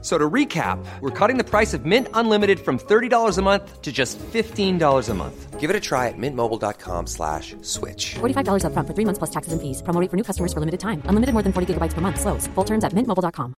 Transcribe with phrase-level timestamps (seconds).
[0.00, 3.90] So to recap, we're cutting the price of Mint Unlimited from $30 a month to
[3.90, 5.58] just $15 a month.
[5.58, 8.14] Give it a try at mintmobile.com slash switch.
[8.20, 9.82] $45 upfront for three months plus taxes and fees.
[9.82, 11.02] Promo rate for new customers for limited time.
[11.10, 12.20] Unlimited more than 40 gigabytes per month.
[12.20, 12.46] Slows.
[12.54, 13.54] Full terms at mintmobile.com.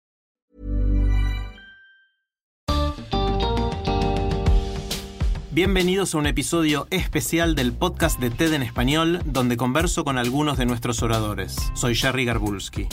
[5.50, 10.56] Bienvenidos a un episodio especial del podcast de TED en español, donde converso con algunos
[10.56, 11.56] de nuestros oradores.
[11.74, 12.86] Soy Jerry Garbulski.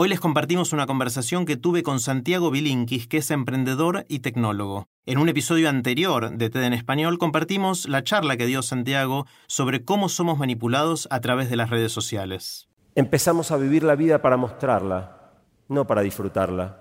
[0.00, 4.86] Hoy les compartimos una conversación que tuve con Santiago Bilinkis, que es emprendedor y tecnólogo.
[5.06, 9.84] En un episodio anterior de TED en Español compartimos la charla que dio Santiago sobre
[9.84, 12.68] cómo somos manipulados a través de las redes sociales.
[12.94, 15.32] Empezamos a vivir la vida para mostrarla,
[15.68, 16.80] no para disfrutarla.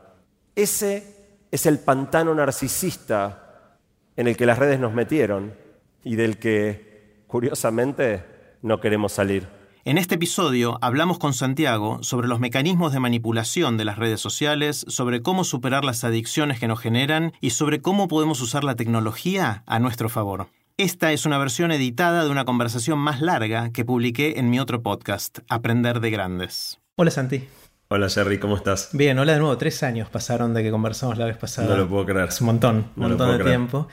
[0.55, 3.79] Ese es el pantano narcisista
[4.15, 5.55] en el que las redes nos metieron
[6.03, 8.23] y del que, curiosamente,
[8.61, 9.56] no queremos salir.
[9.87, 14.83] En este episodio hablamos con Santiago sobre los mecanismos de manipulación de las redes sociales,
[14.89, 19.63] sobre cómo superar las adicciones que nos generan y sobre cómo podemos usar la tecnología
[19.65, 20.47] a nuestro favor.
[20.75, 24.83] Esta es una versión editada de una conversación más larga que publiqué en mi otro
[24.83, 26.81] podcast, Aprender de Grandes.
[26.97, 27.47] Hola Santi.
[27.87, 28.89] Hola Jerry, ¿cómo estás?
[28.91, 29.57] Bien, hola de nuevo.
[29.57, 31.69] Tres años pasaron de que conversamos la vez pasada.
[31.69, 32.27] No lo puedo creer.
[32.27, 33.87] Es un montón, un montón de tiempo.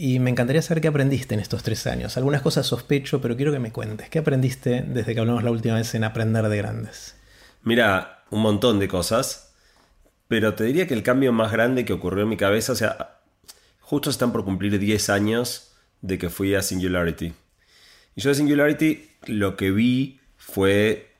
[0.00, 2.16] Y me encantaría saber qué aprendiste en estos tres años.
[2.16, 4.08] Algunas cosas sospecho, pero quiero que me cuentes.
[4.08, 7.16] ¿Qué aprendiste desde que hablamos la última vez en Aprender de Grandes?
[7.64, 9.56] Mira, un montón de cosas.
[10.28, 13.18] Pero te diría que el cambio más grande que ocurrió en mi cabeza, o sea,
[13.80, 17.34] justo están por cumplir 10 años de que fui a Singularity.
[18.14, 21.10] Y yo de Singularity lo que vi fue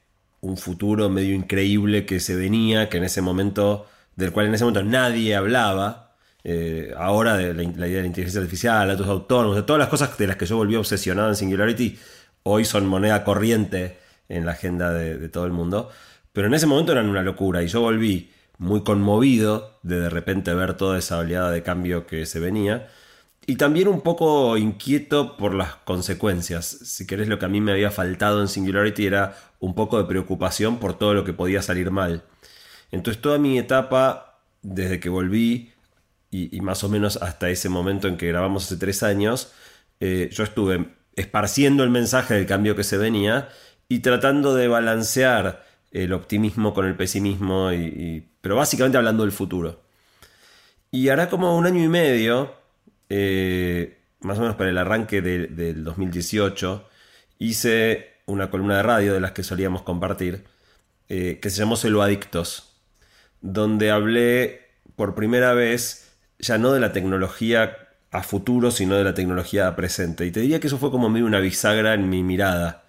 [0.40, 4.62] un futuro medio increíble que se venía, que en ese momento, del cual en ese
[4.62, 6.07] momento nadie hablaba.
[6.44, 10.26] Eh, ahora la, idea de la inteligencia artificial, datos autónomos, de todas las cosas de
[10.26, 11.98] las que yo volví obsesionado en Singularity,
[12.44, 15.90] hoy son moneda corriente en la agenda de, de todo el mundo.
[16.32, 20.52] Pero en ese momento eran una locura y yo volví muy conmovido de de repente
[20.52, 22.88] ver toda esa oleada de cambio que se venía.
[23.46, 26.66] Y también un poco inquieto por las consecuencias.
[26.66, 30.04] Si querés, lo que a mí me había faltado en Singularity era un poco de
[30.04, 32.24] preocupación por todo lo que podía salir mal.
[32.90, 35.72] Entonces toda mi etapa, desde que volví,
[36.30, 39.52] y, más o menos hasta ese momento en que grabamos hace tres años,
[40.00, 43.48] eh, yo estuve esparciendo el mensaje del cambio que se venía
[43.88, 49.82] y tratando de balancear el optimismo con el pesimismo, y, pero básicamente hablando del futuro.
[50.90, 52.54] Y hará como un año y medio
[53.08, 56.88] eh, más o menos para el arranque del 2018,
[57.38, 60.44] hice una columna de radio de las que solíamos compartir,
[61.08, 62.74] eh, que se llamó Celo Adictos,
[63.40, 64.66] donde hablé
[64.96, 66.07] por primera vez
[66.38, 67.76] ya no de la tecnología
[68.10, 70.26] a futuro, sino de la tecnología a presente.
[70.26, 72.84] Y te diría que eso fue como una bisagra en mi mirada.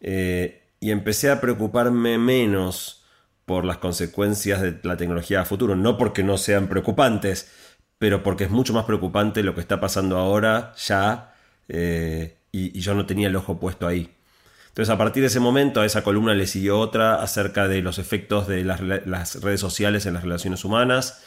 [0.00, 3.04] Eh, y empecé a preocuparme menos
[3.44, 7.50] por las consecuencias de la tecnología a futuro, no porque no sean preocupantes,
[7.98, 11.34] pero porque es mucho más preocupante lo que está pasando ahora, ya,
[11.68, 14.14] eh, y, yo no tenía el ojo puesto ahí.
[14.68, 17.98] Entonces, a partir de ese momento, a esa columna le siguió otra acerca de los
[17.98, 18.80] efectos de las,
[19.42, 21.22] redes sociales en las relaciones humanas.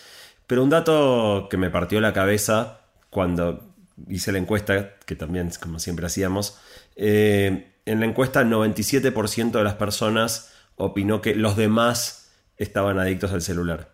[0.47, 3.73] Pero un dato que me partió la cabeza cuando
[4.09, 6.59] hice la encuesta, que también, como siempre hacíamos,
[6.95, 13.41] eh, en la encuesta 97% de las personas opinó que los demás estaban adictos al
[13.41, 13.93] celular.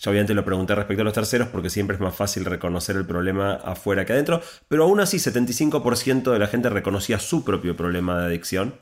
[0.00, 3.06] Yo obviamente lo pregunté respecto a los terceros porque siempre es más fácil reconocer el
[3.06, 8.18] problema afuera que adentro, pero aún así 75% de la gente reconocía su propio problema
[8.20, 8.74] de adicción.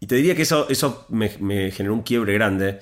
[0.00, 2.80] Y te diría que eso, eso me, me generó un quiebre grande.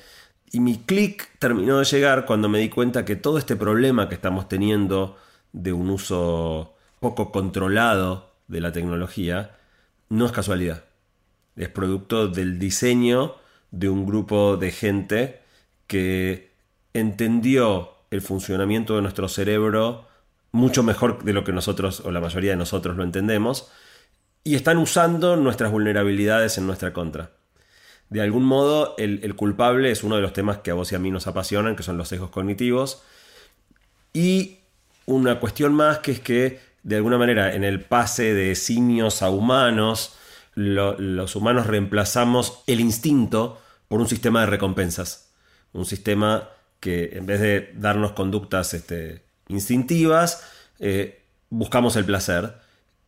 [0.52, 4.16] Y mi clic terminó de llegar cuando me di cuenta que todo este problema que
[4.16, 5.16] estamos teniendo
[5.52, 9.56] de un uso poco controlado de la tecnología
[10.08, 10.84] no es casualidad.
[11.56, 13.36] Es producto del diseño
[13.70, 15.40] de un grupo de gente
[15.86, 16.52] que
[16.94, 20.08] entendió el funcionamiento de nuestro cerebro
[20.52, 23.70] mucho mejor de lo que nosotros o la mayoría de nosotros lo entendemos
[24.42, 27.30] y están usando nuestras vulnerabilidades en nuestra contra.
[28.10, 30.98] De algún modo, el, culpable es uno de los temas que a vos y a
[30.98, 33.02] mí nos apasionan, que son los sesgos cognitivos.
[34.12, 34.58] Y
[35.06, 39.30] una cuestión más que es que, de alguna manera, en el pase de simios a
[39.30, 40.16] humanos,
[40.56, 45.30] los humanos reemplazamos el instinto por un sistema de recompensas.
[45.72, 46.48] Un sistema
[46.80, 50.44] que en vez de darnos conductas este, instintivas,
[50.80, 52.54] eh, buscamos el placer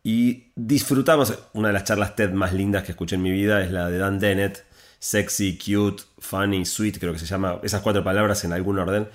[0.01, 1.37] y disfrutamos.
[1.53, 3.97] Una de las charlas TED más lindas que escuché en mi vida es la de
[3.97, 4.63] Dan Dennett.
[5.03, 9.09] Sexy, cute, funny, sweet, creo que se llama, esas cuatro palabras en algún orden,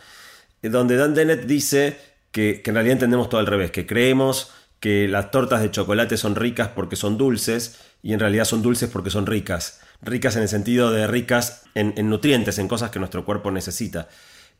[0.63, 1.99] eh, donde Dan Dennett dice
[2.31, 6.37] que, en realidad entendemos todo al revés, que creemos que las tortas de chocolate son
[6.37, 9.81] ricas porque son dulces y en realidad son dulces porque son ricas.
[10.03, 14.09] Ricas en el sentido de ricas en, en nutrientes, en cosas que nuestro cuerpo necesita.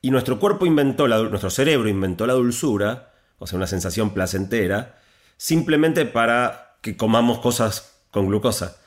[0.01, 4.99] Y nuestro cuerpo inventó, nuestro cerebro inventó la dulzura, o sea, una sensación placentera,
[5.37, 8.78] simplemente para que comamos cosas con glucosa.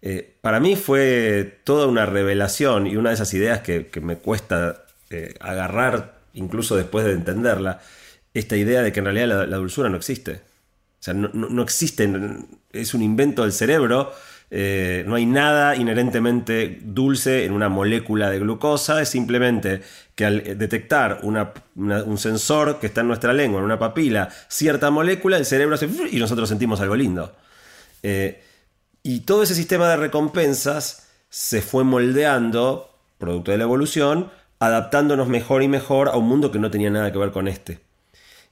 [0.00, 4.84] Eh, para mí fue toda una revelación y una de esas ideas que, me cuesta
[5.10, 7.80] eh, agarrar, incluso después de entenderla,
[8.34, 10.42] esta idea de que en realidad la, dulzura no existe.
[11.00, 12.08] O sea, no, existe,
[12.72, 14.12] es un invento del cerebro,
[14.50, 19.82] eh, no hay nada inherentemente dulce en una molécula de glucosa, es simplemente
[20.14, 25.36] que al detectar un sensor que está en nuestra lengua, en una papila, cierta molécula,
[25.36, 27.32] el cerebro hace y nosotros sentimos algo lindo.
[29.02, 35.62] Y todo ese sistema de recompensas se fue moldeando, producto de la evolución, adaptándonos mejor
[35.62, 37.80] y mejor a un mundo que no tenía nada que ver con este.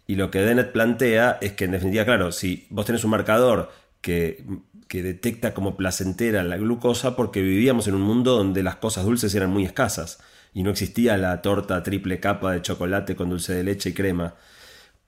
[0.06, 3.72] Y lo que Dennett plantea es que, en definitiva, claro, si vos tenés un marcador
[4.00, 4.44] que,
[4.86, 9.34] que, detecta como placentera la glucosa, porque vivíamos en un mundo donde las cosas dulces
[9.34, 10.20] eran muy escasas
[10.54, 14.34] y no existía la torta triple capa de chocolate con dulce de leche y crema.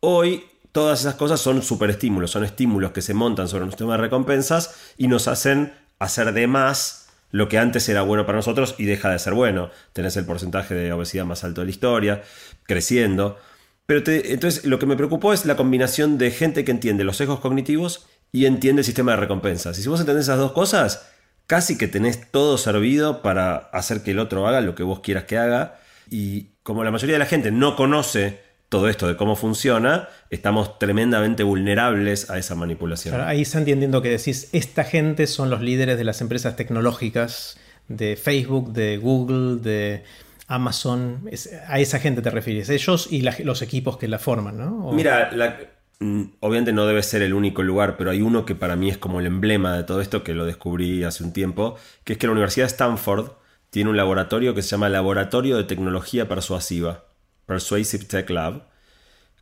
[0.00, 0.44] Hoy
[0.78, 4.94] todas esas cosas son superestímulos, son estímulos que se montan sobre nuestro sistema de recompensas
[4.96, 9.10] y nos hacen hacer de más lo que antes era bueno para nosotros y deja
[9.10, 9.70] de ser bueno.
[9.92, 12.22] Tenés el porcentaje de obesidad más alto de la historia,
[12.62, 13.38] creciendo.
[13.86, 17.40] Pero entonces lo que me preocupó es la combinación de gente que entiende los sesgos
[17.40, 19.76] cognitivos y entiende el sistema de recompensas.
[19.80, 21.08] Y si vos entendés esas dos cosas,
[21.48, 25.24] casi que tenés todo servido para hacer que el otro haga lo que vos quieras
[25.24, 25.80] que haga.
[26.08, 30.78] Y como la mayoría de la gente no conoce todo esto de cómo funciona, estamos
[30.78, 33.14] tremendamente vulnerables a esa manipulación.
[33.14, 37.58] Claro, ahí está entendiendo que decís, esta gente son los líderes de las empresas tecnológicas,
[37.88, 40.04] de Facebook, de Google, de
[40.46, 44.58] Amazon, es, a esa gente te refieres, ellos y la, los equipos que la forman,
[44.58, 44.88] ¿no?
[44.88, 44.92] O...
[44.92, 45.58] Mira, la,
[46.00, 48.98] mm, obviamente no debe ser el único lugar, pero hay uno que para mí es
[48.98, 52.26] como el emblema de todo esto, que lo descubrí hace un tiempo, que es que
[52.26, 53.30] la Universidad de Stanford
[53.70, 57.04] tiene un laboratorio que se llama Laboratorio de Tecnología Persuasiva,
[57.48, 58.68] Persuasive Tech Lab,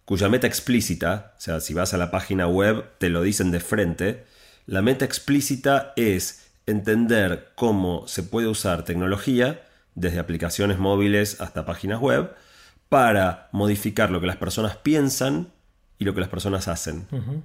[0.04, 3.58] cuya meta explícita, o sea, si vas a la página web te lo dicen de
[3.58, 4.24] frente,
[4.66, 9.66] la meta explícita es entender cómo se puede usar tecnología
[9.96, 12.30] desde aplicaciones móviles hasta páginas web,
[12.88, 15.52] para modificar lo que las personas piensan
[15.98, 17.08] y lo que las personas hacen.
[17.10, 17.42] Uh -huh.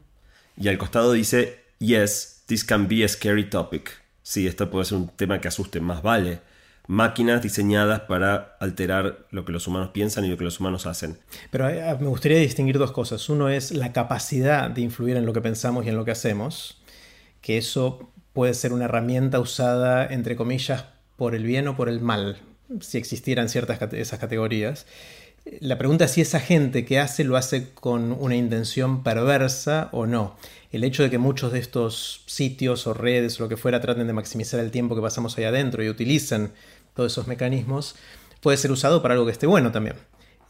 [0.57, 3.91] Y al costado dice, yes, this can be a scary topic.
[4.21, 6.41] Sí, esto puede ser un tema que asuste, más vale.
[6.87, 11.17] Máquinas diseñadas para alterar lo que los humanos piensan y lo que los humanos hacen.
[11.49, 13.29] Pero eh, me gustaría distinguir dos cosas.
[13.29, 16.81] Uno es la capacidad de influir en lo que pensamos y en lo que hacemos,
[17.41, 20.85] que eso puede ser una herramienta usada, entre comillas,
[21.15, 22.37] por el bien o por el mal,
[22.79, 24.85] si existieran ciertas esas categorías.
[25.59, 30.05] La pregunta es si esa gente que hace lo hace con una intención perversa o
[30.05, 30.37] no.
[30.71, 34.07] El hecho de que muchos de estos sitios o redes o lo que fuera traten
[34.07, 36.51] de maximizar el tiempo que pasamos ahí adentro y utilicen
[36.95, 37.95] todos esos mecanismos
[38.41, 39.95] puede ser usado para algo que esté bueno también.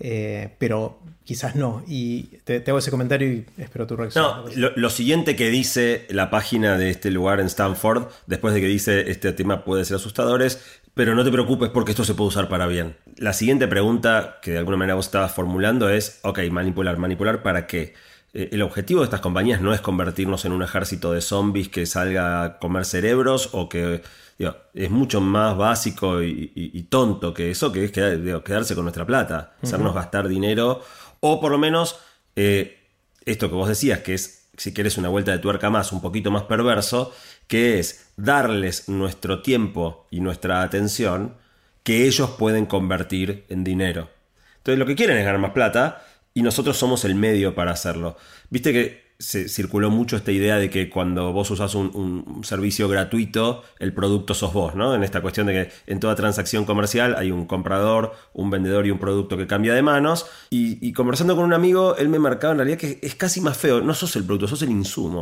[0.03, 1.83] Eh, pero quizás no.
[1.87, 4.23] Y te, hago ese comentario y espero tu reacción.
[4.23, 8.61] No, lo, lo, siguiente que dice la página de este lugar en Stanford, después de
[8.61, 10.59] que dice este tema puede ser asustador, es,
[10.93, 12.97] pero no te preocupes porque esto se puede usar para bien.
[13.17, 17.67] La siguiente pregunta que de alguna manera vos estabas formulando es, ok, manipular, manipular para
[17.67, 17.93] qué?
[18.33, 21.85] Eh, el objetivo de estas compañías no es convertirnos en un ejército de zombies que
[21.85, 24.01] salga a comer cerebros o que
[24.37, 28.85] digo, es mucho más básico y, y, y, tonto que eso, que es quedarse con
[28.85, 29.95] nuestra plata, hacernos uh -huh.
[29.95, 30.81] gastar dinero
[31.19, 31.99] o por lo menos
[32.35, 32.79] eh,
[33.25, 36.29] esto que vos decías, que es, si quieres una vuelta de tuerca más, un poquito
[36.29, 37.15] más perverso,
[37.47, 41.33] que es darles nuestro tiempo y nuestra atención
[41.81, 44.11] que ellos pueden convertir en dinero.
[44.57, 48.17] Entonces lo que quieren es ganar más plata y nosotros somos el medio para hacerlo.
[48.51, 52.89] Viste que se circuló mucho esta idea de que cuando vos usás un, un, servicio
[52.89, 54.95] gratuito, el producto sos vos, ¿no?
[54.95, 58.91] En esta cuestión de que en toda transacción comercial hay un comprador, un vendedor y
[58.91, 60.25] un producto que cambia de manos.
[60.49, 63.57] Y, y conversando con un amigo, él me marcaba en realidad que es casi más
[63.57, 63.81] feo.
[63.81, 65.21] No sos el producto, sos el insumo.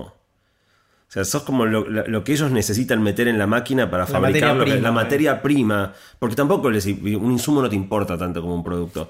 [1.09, 4.07] O sea, sos como lo, lo, que ellos necesitan meter en la máquina para la
[4.07, 5.39] fabricar materia prima, la materia eh.
[5.41, 5.93] prima.
[6.19, 9.09] Porque tampoco les, un insumo no te importa tanto como un producto.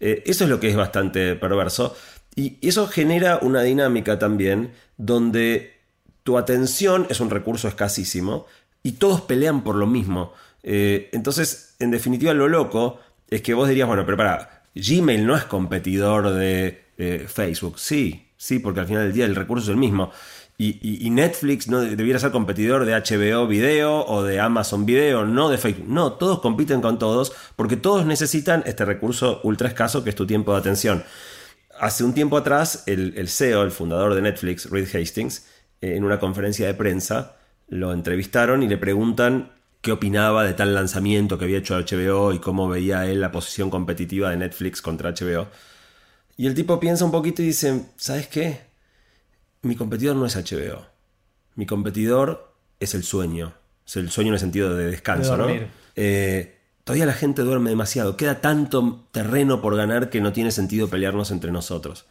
[0.00, 1.94] Eh, eso es lo que es bastante perverso.
[2.36, 5.74] Y eso genera una dinámica también donde
[6.22, 8.46] tu atención es un recurso escasísimo
[8.82, 10.32] y todos pelean por lo mismo.
[10.62, 12.98] Eh, entonces, en definitiva, lo loco
[13.30, 17.78] es que vos dirías, bueno, pero para, Gmail no es competidor de eh, Facebook.
[17.78, 20.10] Sí, sí, porque al final del día el recurso es el mismo.
[20.56, 25.24] Y, y- y Netflix no debiera ser competidor de HBO Video o de Amazon Video,
[25.24, 25.88] no de Facebook.
[25.88, 30.26] No, todos compiten con todos porque todos necesitan este recurso ultra escaso que es tu
[30.26, 31.02] tiempo de atención.
[31.78, 35.46] Hace un tiempo atrás, el, el CEO, el fundador de Netflix, Reed Hastings,
[35.80, 37.36] eh, en una conferencia de prensa,
[37.68, 42.38] lo entrevistaron y le preguntan qué opinaba de tal lanzamiento que había hecho HBO y
[42.38, 45.48] cómo veía él la posición competitiva de Netflix contra HBO.
[46.36, 48.60] Y el tipo piensa un poquito y dice, ¿sabes qué?
[49.62, 50.86] Mi competidor no es HBO.
[51.54, 53.54] Mi competidor es el sueño.
[53.86, 55.66] Es el sueño en el sentido de descanso, De ¿no?
[55.96, 58.16] Eh, todavía la gente duerme demasiado.
[58.16, 62.06] Queda tanto terreno por ganar que no tiene sentido pelearnos entre nosotros.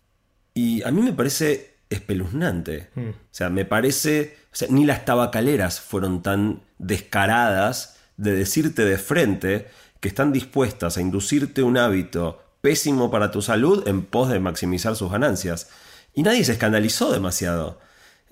[0.54, 2.90] Y a mí me parece espeluznante.
[2.96, 3.10] Mm.
[3.10, 4.38] O sea, me parece.
[4.52, 9.68] O sea, ni las tabacaleras fueron tan descaradas de decirte de frente
[10.00, 14.96] que están dispuestas a inducirte un hábito pésimo para tu salud en pos de maximizar
[14.96, 15.70] sus ganancias.
[16.14, 17.80] Y nadie se escandalizó demasiado.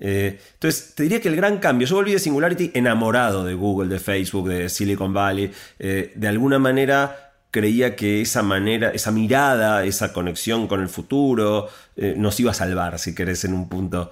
[0.04, 3.88] Eh, entonces, te diría que el gran cambio, yo volví de Singularity enamorado de Google,
[3.88, 9.84] de Facebook, de Silicon Valley, eh, de alguna manera creía que esa manera, esa mirada,
[9.84, 14.10] esa conexión con el futuro, eh, nos iba a salvar, si querés, en un punto.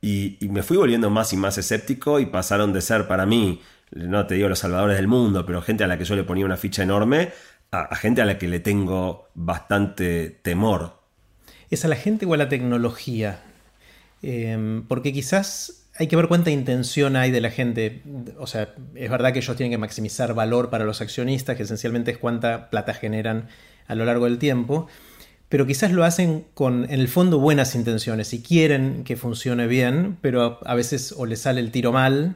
[0.00, 4.26] Y, me fui volviendo más y más escéptico y pasaron de ser para mí, no
[4.26, 6.56] te digo los salvadores del mundo, pero gente a la que yo le ponía una
[6.56, 7.32] ficha enorme,
[7.72, 11.02] a, a gente a la que le tengo bastante temor.
[11.68, 13.42] ¿Es a la gente o a la tecnología?
[14.28, 18.02] Eh, porque quizás hay que ver cuánta intención hay de la gente.
[18.38, 22.10] O sea, es verdad que ellos tienen que maximizar valor para los accionistas, que esencialmente
[22.10, 23.46] es cuánta plata generan
[23.86, 24.88] a lo largo del tiempo.
[25.48, 30.18] Pero quizás lo hacen con, en el fondo, buenas intenciones y quieren que funcione bien,
[30.20, 32.34] pero a, veces o les sale el tiro mal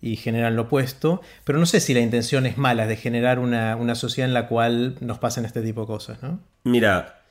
[0.00, 1.22] y generan lo opuesto.
[1.42, 4.46] Pero no sé si la intención es mala, de generar una, una sociedad en la
[4.46, 6.38] cual nos pasen este tipo de cosas, ¿no?
[6.62, 7.24] Mira,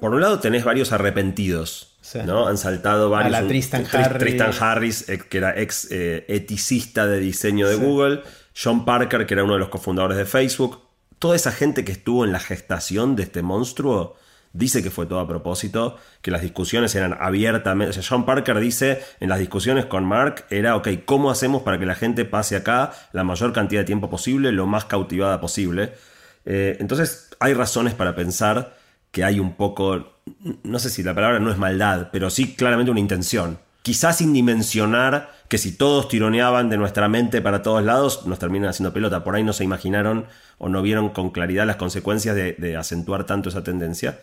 [0.00, 2.20] por un lado tenés varios arrepentidos, Sí.
[2.24, 2.46] ¿no?
[2.46, 3.32] Han saltado varios.
[3.32, 4.18] la un- Tristan Tris- Harris.
[4.18, 8.22] Tristan Harris, eh, que era ex eh, eticista de diseño de Google.
[8.60, 10.80] John Parker, que era uno de los cofundadores de Facebook.
[11.18, 14.16] Toda esa gente que estuvo en la gestación de este monstruo
[14.54, 17.90] dice que fue todo a propósito, que las discusiones eran abiertamente.
[17.90, 21.78] O sea, John Parker dice en las discusiones con Mark era, ok, ¿cómo hacemos para
[21.78, 25.92] que la gente pase acá la mayor cantidad de tiempo posible, lo más cautivada posible?
[26.46, 28.74] Eh, entonces, hay razones para pensar
[29.10, 30.14] que hay un poco,
[30.62, 33.58] no sé si la palabra no es maldad, pero sí claramente una intención.
[33.82, 38.68] Quizás sin dimensionar que si todos tironeaban de nuestra mente para todos lados, nos terminan
[38.68, 39.24] haciendo pelota.
[39.24, 40.26] Por ahí no se imaginaron
[40.58, 44.18] o no vieron con claridad las consecuencias de, acentuar tanto esa tendencia.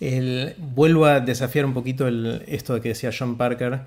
[0.00, 3.82] El- vuelvo a desafiar un poquito esto de que decía John Parker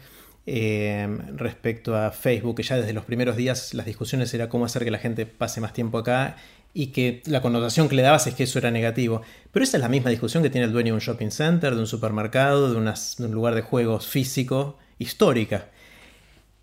[0.45, 4.83] eh, respecto a Facebook, que ya desde los primeros días las discusiones era cómo hacer
[4.83, 6.37] que la gente pase más tiempo acá
[6.73, 9.21] y que la connotación que le dabas es que eso era negativo.
[9.51, 11.81] Pero esa es la misma discusión que tiene el dueño de un shopping center, de
[11.81, 15.69] un supermercado, de, un lugar de juegos físico, histórica.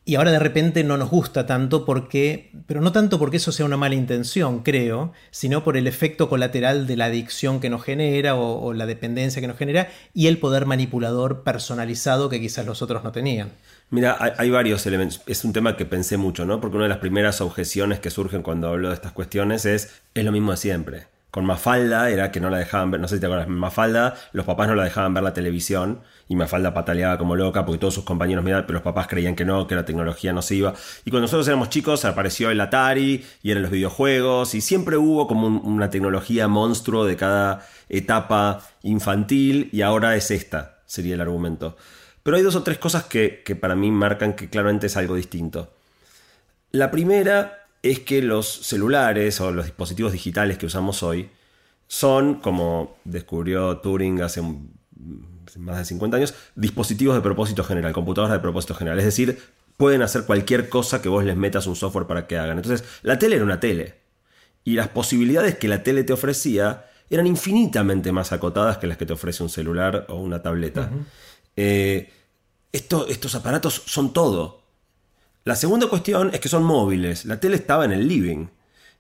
[0.05, 3.67] Y ahora de repente no nos gusta tanto porque, pero no tanto porque eso sea
[3.67, 8.35] una mala intención, creo, sino por el efecto colateral de la adicción que nos genera
[8.35, 12.81] o, o la dependencia que nos genera y el poder manipulador personalizado que quizás los
[12.81, 13.51] otros no tenían.
[13.91, 15.23] Mira, hay, varios elementos.
[15.27, 16.61] Es un tema que pensé mucho, ¿no?
[16.61, 20.25] Porque una de las primeras objeciones que surgen cuando hablo de estas cuestiones es, es
[20.25, 21.07] lo mismo de siempre.
[21.31, 24.45] Con Mafalda era que no la dejaban ver, no sé si te acuerdas, Mafalda, los
[24.47, 28.05] papás no la dejaban ver la televisión y Mafalda pataleaba como loca porque todos sus
[28.05, 30.75] compañeros miraban, pero los papás creían que no, que la tecnología no se iba.
[31.05, 35.27] Y cuando nosotros éramos chicos apareció el Atari y eran los videojuegos y siempre hubo
[35.27, 41.21] como un- una tecnología monstruo de cada etapa infantil y ahora es esta, sería el
[41.21, 41.77] argumento.
[42.23, 45.15] Pero hay dos o tres cosas que, que para mí marcan que claramente es algo
[45.15, 45.73] distinto.
[46.71, 51.31] La primera es que los celulares o los dispositivos digitales que usamos hoy
[51.87, 54.43] son, como descubrió Turing hace
[55.57, 58.99] más de 50 años, dispositivos de propósito general, computadoras de propósito general.
[58.99, 59.41] Es decir,
[59.77, 62.59] pueden hacer cualquier cosa que vos les metas un software para que hagan.
[62.59, 63.95] Entonces, la tele era una tele.
[64.65, 69.07] Y las posibilidades que la tele te ofrecía eran infinitamente más acotadas que las que
[69.07, 70.91] te ofrece un celular o una tableta.
[71.61, 72.09] Eh,
[72.71, 74.63] esto- estos aparatos son todo.
[75.45, 77.25] La segunda cuestión es que son móviles.
[77.25, 78.47] La tele estaba en el living.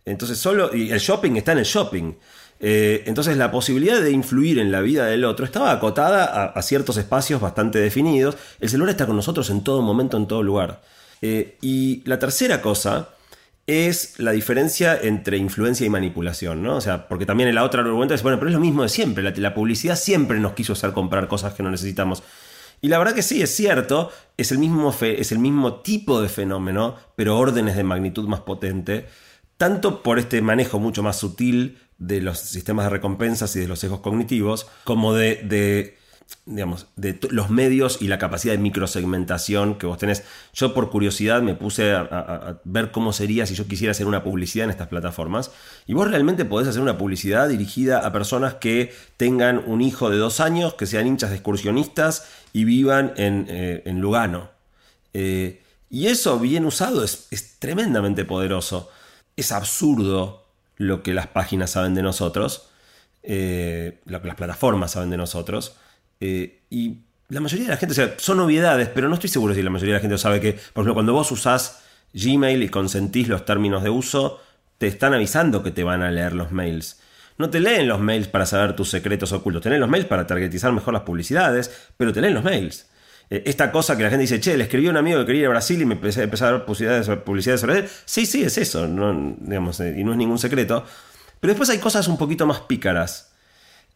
[0.04, 0.74] Entonces solo.
[0.74, 2.14] Y el shopping está en el shopping.
[2.58, 6.96] Eh, entonces la posibilidad de influir en la vida del otro estaba acotada a, ciertos
[6.96, 8.36] espacios bastante definidos.
[8.58, 10.82] El celular está con nosotros en todo momento, en todo lugar.
[11.22, 13.10] Eh, y la tercera cosa
[13.68, 16.76] es la diferencia entre influencia y manipulación, ¿no?
[16.76, 18.88] O sea, porque también en la otra argumento es, bueno, pero es lo mismo de
[18.88, 19.22] siempre.
[19.22, 22.22] La publicidad siempre nos quiso hacer comprar cosas que no necesitamos.
[22.80, 26.28] Y la verdad que sí, es cierto, es el mismo, es el mismo tipo de
[26.28, 29.06] fenómeno, pero órdenes de magnitud más potente,
[29.56, 33.80] tanto por este manejo mucho más sutil de los sistemas de recompensas y de los
[33.80, 35.97] sesgos cognitivos, como de
[36.44, 40.24] digamos, de los medios y la capacidad de microsegmentación que vos tenés.
[40.54, 44.64] Yo por curiosidad me puse a, ver cómo sería si yo quisiera hacer una publicidad
[44.64, 45.50] en estas plataformas.
[45.86, 50.16] Y vos realmente podés hacer una publicidad dirigida a personas que tengan un hijo de
[50.16, 54.50] dos años, que sean hinchas de excursionistas y vivan en, eh, Lugano.
[55.14, 58.90] Eh, y eso bien usado es, es tremendamente poderoso.
[59.36, 62.68] Es absurdo lo que las páginas saben de nosotros,
[63.22, 65.76] lo que las plataformas saben de nosotros.
[66.20, 66.98] Eh, y
[67.28, 69.70] la mayoría de la gente, o sea, son obviedades, pero no estoy seguro si la
[69.70, 71.82] mayoría de la gente sabe que, por ejemplo, cuando vos usás
[72.14, 74.40] Gmail y consentís los términos de uso,
[74.78, 77.00] te están avisando que te van a leer los mails.
[77.36, 80.26] No te leen los mails para saber tus secretos ocultos, te leen los mails para
[80.26, 82.86] targetizar mejor las publicidades, pero te leen los mails.
[83.30, 85.42] Eh, esta cosa que la gente dice, che, le escribí a un amigo que quería
[85.42, 87.88] ir a Brasil y me empecé, a ver publicidades, publicidades sobre él.
[88.04, 90.84] Sí, sí, es eso, no, digamos, eh, y no es ningún secreto.
[91.40, 93.32] Pero después hay cosas un poquito más pícaras.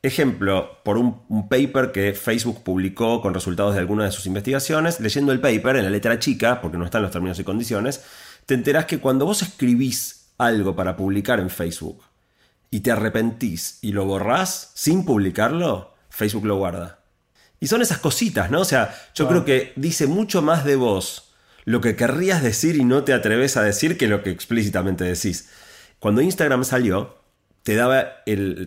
[0.04, 5.30] Ejemplo, por un, paper que Facebook publicó con resultados de alguna de sus investigaciones, leyendo
[5.30, 8.02] el paper en la letra chica, porque no están los términos y condiciones,
[8.44, 12.02] te enterás que cuando vos escribís algo para publicar en Facebook
[12.68, 16.98] y te arrepentís y lo borrás sin publicarlo, Facebook lo guarda.
[17.60, 18.62] Y son esas cositas, ¿no?
[18.62, 21.32] O sea, yo creo que dice mucho más de vos
[21.64, 25.48] lo que querrías decir y no te atreves a decir que lo que explícitamente decís.
[26.00, 27.21] Cuando Instagram salió,
[27.62, 28.06] te daba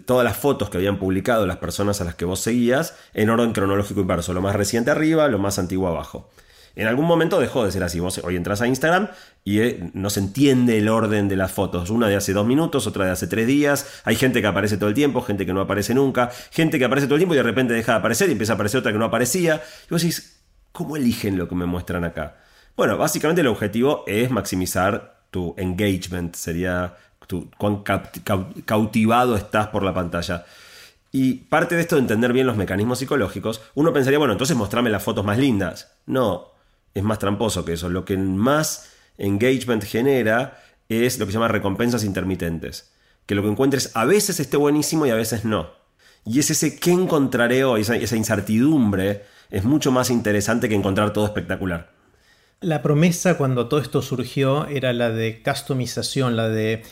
[0.06, 3.52] todas las fotos que habían publicado las personas a las que vos seguías en orden
[3.52, 6.30] cronológico inverso, lo más reciente arriba, lo más antiguo abajo.
[6.76, 8.00] En algún momento dejó de ser así.
[8.00, 9.08] Vos hoy entras a Instagram
[9.44, 11.90] y eh, no se entiende el orden de las fotos.
[11.90, 14.02] Una de hace dos minutos, otra de hace tres días.
[14.04, 17.08] Hay gente que aparece todo el tiempo, gente que no aparece nunca, gente que aparece
[17.08, 18.98] todo el tiempo y de repente deja de aparecer y empieza a aparecer otra que
[18.98, 19.62] no aparecía.
[19.86, 20.42] Y vos decís,
[20.74, 22.38] ¿cómo eligen lo que me muestran acá?
[22.76, 26.98] Bueno, básicamente el objetivo es maximizar tu engagement, sería
[27.58, 27.84] cuán
[28.66, 30.46] cautivado estás por la pantalla.
[31.12, 34.90] Y parte de esto de entender bien los mecanismos psicológicos, uno pensaría, bueno, entonces mostrame
[34.90, 35.94] las fotos más lindas.
[36.06, 36.52] No,
[36.94, 37.88] es más tramposo que eso.
[37.90, 42.92] Lo que más engagement genera es lo que se llama recompensas intermitentes.
[43.26, 45.70] Que lo que encuentres a veces esté buenísimo y a veces no.
[46.26, 51.14] Y es ese qué encontraré hoy, esa, esa incertidumbre, es mucho más interesante que encontrar
[51.14, 51.92] todo espectacular.
[52.62, 56.84] La promesa cuando todo esto surgió era la de customización, la de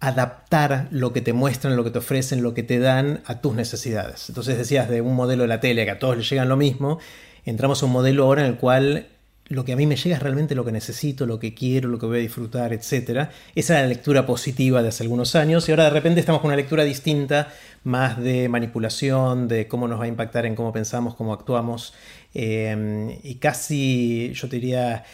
[0.00, 3.54] adaptar lo que te muestran, lo que te ofrecen, lo que te dan a tus
[3.54, 4.28] necesidades.
[4.28, 6.98] Entonces decías de un modelo de la tele que a todos les llegan lo mismo,
[7.44, 9.06] entramos a un modelo ahora en el cual
[9.48, 11.98] lo que a mí me llega es realmente lo que necesito, lo que quiero, lo
[11.98, 13.28] que voy a disfrutar, etc.
[13.54, 16.48] Esa era la lectura positiva de hace algunos años y ahora de repente estamos con
[16.48, 17.52] una lectura distinta,
[17.84, 21.94] más de manipulación, de cómo nos va a impactar en cómo pensamos, cómo actuamos
[22.34, 25.04] eh, y casi, yo te diría,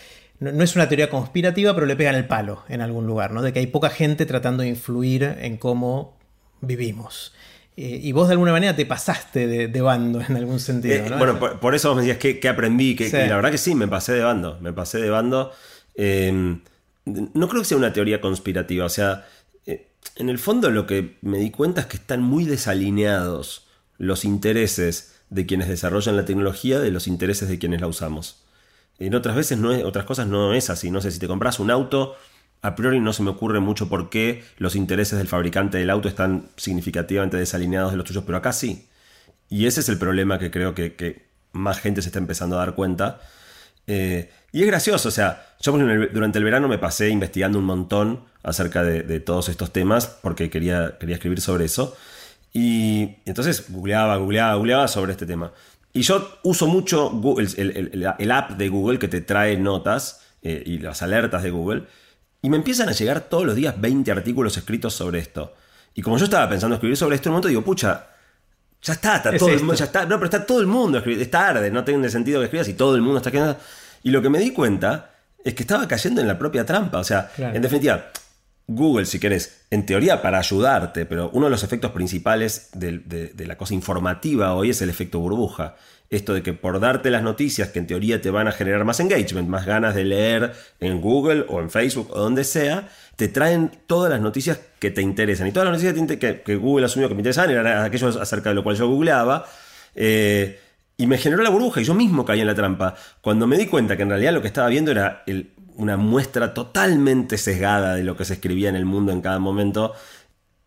[0.42, 3.42] no, es una teoría conspirativa, pero le pegan el palo en algún lugar, ¿no?
[3.42, 6.18] De que hay poca gente tratando de influir en cómo
[6.60, 7.32] vivimos.
[7.76, 11.38] Eh, y vos de alguna manera te pasaste de, bando en algún sentido, eh, bueno,
[11.38, 14.22] por, eso vos me decías que, aprendí, que, la verdad que sí, me pasé de
[14.22, 15.52] bando, me pasé de bando.
[15.94, 16.60] Em,
[17.06, 19.26] no creo que sea una teoría conspirativa, o sea,
[19.64, 24.24] eh, en el fondo lo que me di cuenta es que están muy desalineados los
[24.24, 28.41] intereses de quienes desarrollan la tecnología de los intereses de quienes la usamos.
[29.06, 30.90] En otras veces, no es, otras cosas no es así.
[30.90, 32.16] No sé, si te compras un auto,
[32.62, 36.08] a priori no se me ocurre mucho por qué los intereses del fabricante del auto
[36.08, 38.86] están significativamente desalineados de los tuyos, pero acá sí.
[39.48, 42.74] Y ese es el problema que creo que, más gente se está empezando a dar
[42.74, 43.20] cuenta.
[43.86, 48.24] Eh, y es gracioso, o sea, yo durante el verano me pasé investigando un montón
[48.42, 51.96] acerca de, todos estos temas porque quería, quería escribir sobre eso.
[52.52, 55.52] Y entonces googleaba, googleaba, googleaba sobre este tema.
[55.92, 60.78] Y yo uso mucho Google, el, app de Google que te trae notas eh, y
[60.78, 61.84] las alertas de Google.
[62.40, 65.54] Y me empiezan a llegar todos los días 20 artículos escritos sobre esto.
[65.94, 68.06] Y como yo estaba pensando escribir sobre esto, en un momento digo, pucha,
[68.80, 71.24] ya está, está todo el mundo, ya está, no, pero está todo el mundo escribiendo,
[71.24, 73.58] es tarde, no tiene sentido que escribas y todo el mundo está escribiendo.
[74.02, 75.10] Y lo que me di cuenta
[75.44, 76.98] es que estaba cayendo en la propia trampa.
[76.98, 78.10] O sea, en definitiva,
[78.74, 83.56] Google, si querés, en teoría para ayudarte, pero uno de los efectos principales de, la
[83.56, 85.76] cosa informativa hoy es el efecto burbuja.
[86.10, 89.00] Esto de que por darte las noticias que en teoría te van a generar más
[89.00, 93.70] engagement, más ganas de leer en Google o en Facebook o donde sea, te traen
[93.86, 95.46] todas las noticias que te interesan.
[95.46, 98.62] Y todas las noticias que, Google asumió que me interesaban eran aquellos acerca de lo
[98.62, 99.46] cual yo googleaba.
[99.94, 100.60] Eh,
[100.98, 102.94] y me generó la burbuja y yo mismo caí en la trampa.
[103.22, 106.54] Cuando me di cuenta que en realidad lo que estaba viendo era el una muestra
[106.54, 109.92] totalmente sesgada de lo que se escribía en el mundo en cada momento,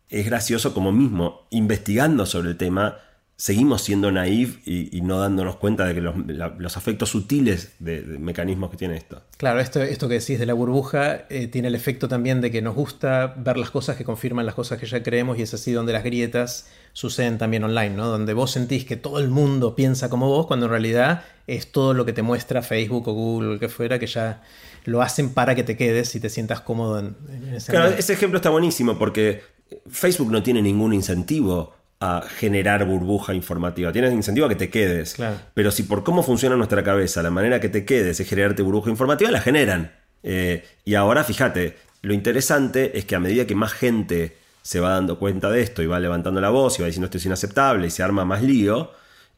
[0.10, 2.98] es gracioso como mismo, investigando sobre el tema,
[3.38, 6.15] seguimos siendo naive y, no dándonos cuenta de que los,
[6.58, 9.22] los efectos sutiles de, mecanismos que tiene esto.
[9.38, 12.62] Claro, esto, esto que decís de la burbuja eh, tiene el efecto también de que
[12.62, 15.74] nos gusta ver las cosas que confirman las cosas que ya creemos y es así
[15.74, 18.08] donde las grietas suceden también online, ¿no?
[18.08, 21.94] Donde vos sentís que todo el mundo piensa como vos cuando en realidad es todo
[21.94, 24.44] lo que te muestra Facebook o Google o el que fuera que ya
[24.86, 27.15] lo hacen para que te quedes y te sientas cómodo en,
[27.54, 29.41] ese Claro, ese ejemplo está buenísimo porque
[29.89, 33.91] Facebook no tiene ningún incentivo a generar burbuja informativa.
[33.91, 35.15] Tienes incentivo a que te quedes.
[35.54, 38.89] Pero si por cómo funciona nuestra cabeza, la manera que te quedes es generarte burbuja
[38.89, 39.91] informativa, la generan.
[40.24, 44.91] Eh, y ahora fíjate, lo interesante es que a medida que más gente se va
[44.91, 47.88] dando cuenta de esto y va levantando la voz y va diciendo esto es inaceptable
[47.88, 48.91] y se arma más lío,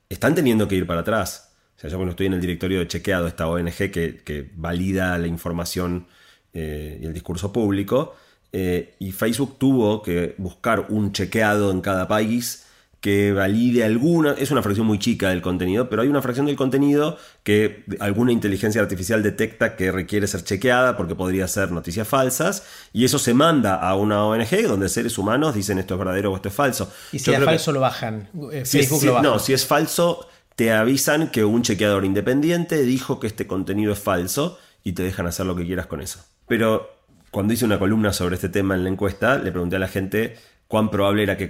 [0.10, 1.47] están teniendo que ir para atrás.
[1.78, 5.16] O sea, yo cuando estoy en el directorio de chequeado de esta ONG que, valida
[5.20, 6.08] la información
[6.52, 8.16] eh, y el discurso público,
[8.52, 12.66] eh, y Facebook tuvo que buscar un chequeado en cada país
[13.00, 16.56] que valide alguna, es una fracción muy chica del contenido, pero hay una fracción del
[16.56, 22.64] contenido que alguna inteligencia artificial detecta que requiere ser chequeada porque podría ser noticias falsas,
[22.94, 26.36] y eso se manda a una ONG donde seres humanos dicen esto es verdadero o
[26.36, 26.92] esto es falso.
[27.12, 29.24] Y si es falso lo bajan, eh, Facebook lo baja.
[29.24, 34.00] No, si es falso te avisan que un chequeador independiente dijo que este contenido es
[34.00, 36.20] falso y te dejan hacer lo que quieras con eso.
[36.48, 36.90] Pero
[37.30, 40.36] cuando hice una columna sobre este tema en la encuesta, le pregunté a la gente
[40.68, 41.48] cuán probable era que,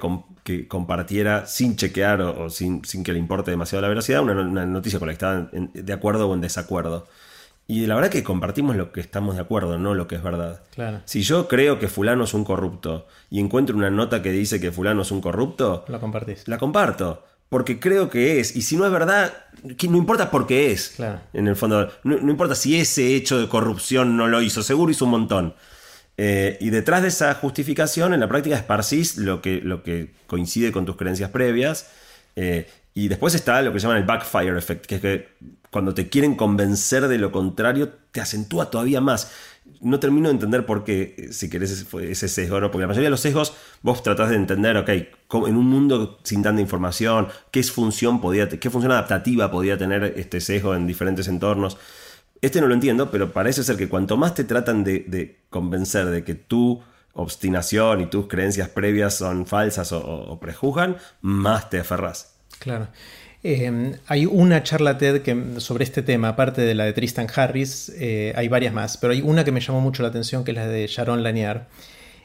[0.68, 5.14] compartiera sin chequear o, sin, que le importe demasiado la velocidad una, noticia con la
[5.14, 7.08] que estaban de acuerdo o en desacuerdo.
[7.66, 10.64] Y la verdad que compartimos lo que estamos de acuerdo, no lo que es verdad.
[10.76, 11.00] Claro.
[11.06, 14.74] Si yo creo que fulano es un corrupto y encuentro una nota que dice que
[14.74, 16.46] fulano es un corrupto, la compartís.
[16.50, 17.24] La comparto.
[17.50, 18.56] Porque creo que es.
[18.56, 19.34] Y si no es verdad,
[19.64, 20.90] no importa por qué es.
[20.90, 21.22] Claro.
[21.34, 24.64] En el fondo, no, no importa si ese hecho de corrupción no lo hizo.
[24.64, 25.56] Seguro hizo un montón.
[26.18, 30.72] Eh, y detrás de esa justificación, en la práctica esparcís lo que, lo que coincide
[30.72, 31.88] con tus creencias previas.
[32.36, 35.30] Eh, y después está lo que llaman el backfire effect, que es que
[35.70, 39.32] cuando te quieren convencer de lo contrario, te acentúa todavía más.
[39.82, 42.72] No termino de entender por qué, eh, si querés, ese sesgo, ¿no?
[42.72, 46.42] porque la mayoría de los sesgos vos tratás de entender, ok, en un mundo sin
[46.42, 51.78] tanta información, qué función podía, qué función adaptativa podía tener este sesgo en diferentes entornos.
[52.42, 56.24] Este no lo entiendo, pero parece ser que cuanto más te tratan de, convencer de
[56.24, 56.82] que tu
[57.14, 62.36] obstinación y tus creencias previas son falsas o, prejuzgan, más te aferras.
[62.60, 62.88] Claro.
[63.50, 67.90] Eh, hay una charla TED que, sobre este tema, aparte de la de Tristan Harris,
[67.98, 70.58] eh, hay varias más, pero hay una que me llamó mucho la atención, que es
[70.58, 71.62] la de Sharon Lanier.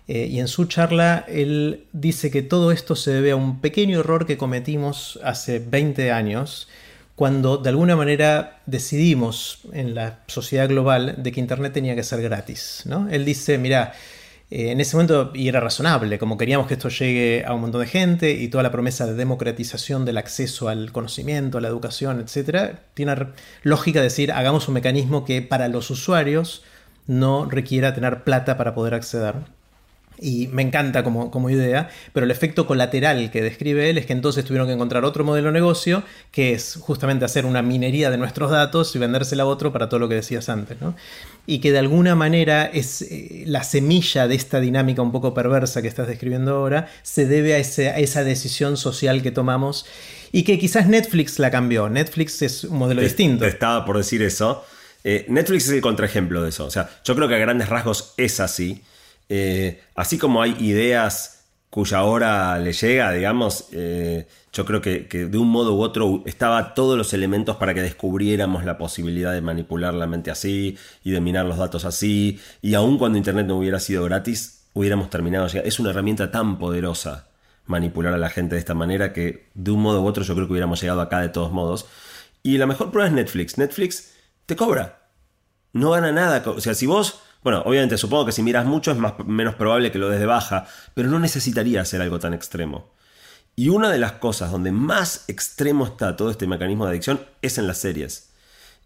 [0.09, 4.01] Eh, y en su charla él dice que todo esto se debe a un pequeño
[4.01, 6.67] error que cometimos hace 20 años,
[7.15, 12.21] cuando de alguna manera decidimos en la sociedad global de que Internet tenía que ser
[12.21, 12.83] gratis.
[12.85, 13.09] ¿no?
[13.09, 13.95] Él dice, mira,
[14.55, 17.81] eh, en ese momento, y era razonable, como queríamos que esto llegue a un montón
[17.81, 22.21] de gente y toda la promesa de democratización del acceso al conocimiento, a la educación,
[22.21, 23.29] etc., tiene
[23.63, 26.63] lógica decir, hagamos un mecanismo que para los usuarios
[27.07, 29.37] no requiera tener plata para poder acceder
[30.23, 34.13] y me encanta como, como, idea, pero el efecto colateral que describe él es que
[34.13, 38.19] entonces tuvieron que encontrar otro modelo de negocio, que es justamente hacer una minería de
[38.19, 40.81] nuestros datos y vendérsela a otro para todo lo que decías antes.
[40.81, 40.95] ¿no?
[41.47, 45.83] Y que de alguna manera es eh, la semilla de esta dinámica un poco perversa
[45.83, 49.87] que estás describiendo ahora, se debe a, esa decisión social que tomamos
[50.31, 51.89] y que quizás Netflix la cambió.
[51.89, 53.45] Netflix es un modelo distinto.
[53.45, 54.65] Estaba por decir eso.
[55.05, 56.65] Eh, Netflix es el contraejemplo de eso.
[56.65, 58.83] O sea, yo creo que a grandes rasgos es así
[59.35, 65.39] eh, así como hay ideas cuya hora le llega, digamos, eh, yo creo que, de
[65.39, 69.95] un modo u otro estaba todos los elementos para que descubriéramos la posibilidad de manipular
[69.95, 73.81] la mente así y de minar los datos así, y aun cuando Internet no hubiera
[73.81, 75.47] sido gratis, hubiéramos terminado.
[75.47, 77.29] Es una herramienta tan poderosa
[77.65, 80.47] manipular a la gente de esta manera que de un modo u otro yo creo
[80.47, 81.87] que hubiéramos llegado acá de todos modos.
[82.43, 83.57] Y la mejor prueba es Netflix.
[83.57, 84.13] Netflix
[84.45, 85.09] te cobra.
[85.73, 86.43] No gana nada.
[86.51, 89.91] O sea, si vos bueno, obviamente supongo que si miras mucho es más, menos probable
[89.91, 92.91] que lo des de baja, pero no necesitaría hacer algo tan extremo.
[93.55, 97.59] Y una de las cosas donde más extremo está todo este mecanismo de adicción es
[97.59, 98.33] en las series.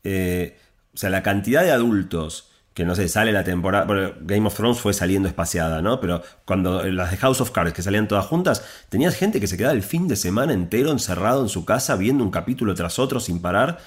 [0.04, 0.58] Eh,
[0.94, 3.86] o sea, la cantidad de adultos que no sé, sale la temporada.
[3.86, 5.98] Bueno, Game of Thrones fue saliendo espaciada, ¿no?
[5.98, 9.56] Pero cuando las de House of Cards, que salían todas juntas, tenías gente que se
[9.56, 13.18] quedaba el fin de semana entero encerrado en su casa viendo un capítulo tras otro
[13.18, 13.78] sin parar.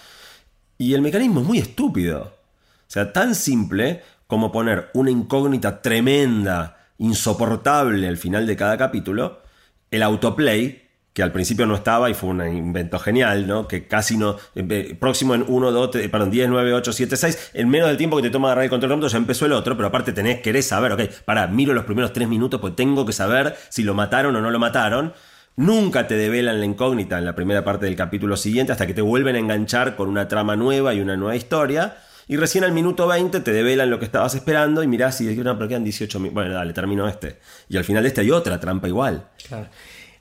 [0.79, 2.21] Y el mecanismo es muy estúpido.
[2.23, 9.41] O sea, tan simple como poner una incógnita tremenda, insoportable al final de cada capítulo,
[9.89, 13.67] el autoplay, que al principio no estaba y fue un invento genial, ¿no?
[13.67, 14.35] Que casi no.
[14.53, 17.51] Eh, próximo en 1, 2, perdón, 10, 9, 8, 7, 6.
[17.55, 19.75] En menos del tiempo que te toma agarrar el control remoto ya empezó el otro,
[19.75, 23.13] pero aparte tenés, querés saber, ok, para, miro los primeros 3 minutos, pues tengo que
[23.13, 25.13] saber si lo mataron o no lo mataron.
[25.55, 29.01] Nunca te develan la incógnita en la primera parte del capítulo siguiente hasta que te
[29.01, 31.97] vuelven a enganchar con una trama nueva y una nueva historia.
[32.29, 35.43] Y recién al minuto 20 te develan lo que estabas esperando y mirás y dices,
[35.43, 36.35] no, pero quedan 18 minutos.
[36.35, 37.39] Bueno, dale, termino este.
[37.69, 39.27] Y al final de este hay otra trampa igual.
[39.47, 39.67] Claro.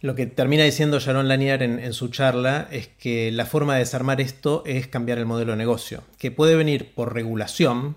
[0.01, 3.81] Lo que termina diciendo Sharon Lanier en, en, su charla es que la forma de
[3.81, 7.97] desarmar esto es cambiar el modelo de negocio, que puede venir por regulación,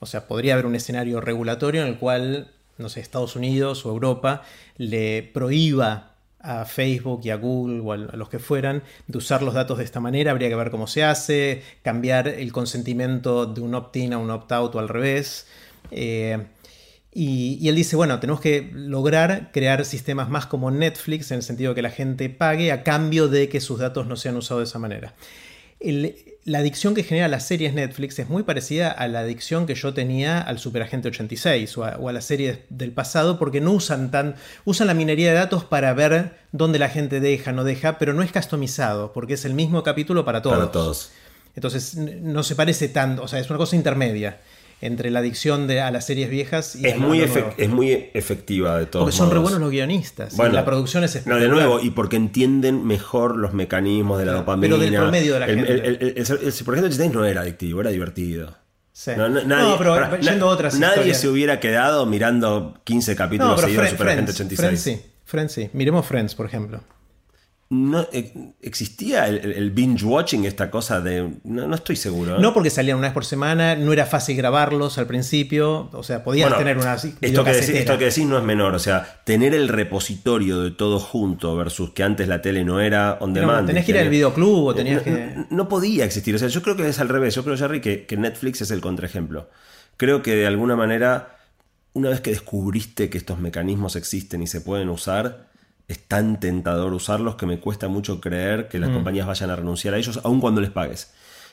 [0.00, 3.90] o sea, podría haber un escenario regulatorio en el cual, no sé, Estados Unidos o
[3.90, 4.42] Europa
[4.78, 6.13] le prohíba
[6.44, 9.84] a Facebook y a Google o a los que fueran de usar los datos de
[9.84, 14.18] esta manera, habría que ver cómo se hace, cambiar el consentimiento de un opt-in a
[14.18, 15.46] un opt-out o al revés.
[15.90, 16.38] Eh,
[17.12, 21.70] y, él dice, bueno, tenemos que lograr crear sistemas más como Netflix, en el sentido
[21.70, 24.68] de que la gente pague a cambio de que sus datos no sean usados de
[24.68, 25.14] esa manera.
[26.44, 29.94] La adicción que genera las series Netflix es muy parecida a la adicción que yo
[29.94, 34.10] tenía al Superagente 86 o a, o a las series del pasado porque no usan
[34.10, 38.12] tan usan la minería de datos para ver dónde la gente deja, no deja, pero
[38.12, 40.58] no es customizado porque es el mismo capítulo para todos.
[40.58, 41.10] Para todos.
[41.56, 44.38] Entonces no se parece tanto, o sea, es una cosa intermedia
[44.86, 47.20] entre la adicción de, a las series viejas y es muy,
[47.56, 49.34] es muy efectiva de todos Porque son modos.
[49.34, 50.36] re buenos los guionistas.
[50.36, 54.32] Bueno, la producción es No, de nuevo, y porque entienden mejor los mecanismos de la
[54.32, 54.74] Claro, dopamina.
[54.76, 55.72] pero del promedio de la el, gente.
[55.72, 58.56] El, el, el, Agente 86 no era adictivo, era divertido.
[58.92, 59.10] Sí.
[59.16, 61.20] No, no, No, nadie, pero pará, yendo a otras nadie historias.
[61.20, 64.82] se hubiera quedado mirando 15 capítulos seguidos de Fre- Super Agente Friends, 86.
[64.84, 65.10] Friends sí.
[65.24, 65.70] Friends sí.
[65.72, 66.80] Miremos Friends, por ejemplo.
[67.70, 71.30] No, eh, ¿Existía el, el binge watching, esta cosa de.?
[71.44, 72.36] No, no estoy seguro.
[72.36, 72.38] ¿eh?
[72.40, 76.22] No porque salían una vez por semana, no era fácil grabarlos al principio, o sea,
[76.22, 79.22] podías Bueno, tener una esto que, decís, esto que decís no es menor, o sea,
[79.24, 83.66] tener el repositorio de todo junto versus que antes la tele no era on demand.
[83.66, 85.10] tenés que ir al videoclub o tenías no, que...
[85.34, 87.80] no- no podía existir, o sea, yo creo que es al revés, yo creo, Jerry,
[87.80, 89.48] que, que Netflix es el contraejemplo.
[89.96, 91.38] Creo que de alguna manera,
[91.94, 95.48] una vez que descubriste que estos mecanismos existen y se pueden usar,
[95.88, 98.94] es tan tentador usarlos que me cuesta mucho creer que las Mm.
[98.94, 101.12] compañías vayan a renunciar a ellos, aun cuando les pagues.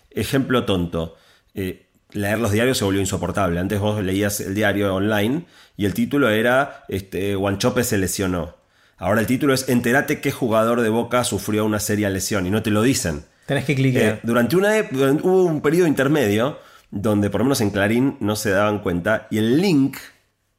[0.09, 1.15] Ejemplo tonto.
[1.53, 3.59] eh, leer los diarios se volvió insoportable.
[3.59, 8.55] Antes vos leías el diario online y el título era este, Guanchope se lesionó.
[8.97, 12.61] Ahora el título es Entérate qué jugador de Boca sufrió una seria lesión y no
[12.61, 13.23] te lo dicen.
[13.47, 14.13] Tenés que cliquear.
[14.15, 16.57] Eh, durante una durante- hubo un periodo intermedio
[16.89, 19.97] donde por lo menos en Clarín no se daban cuenta y el link,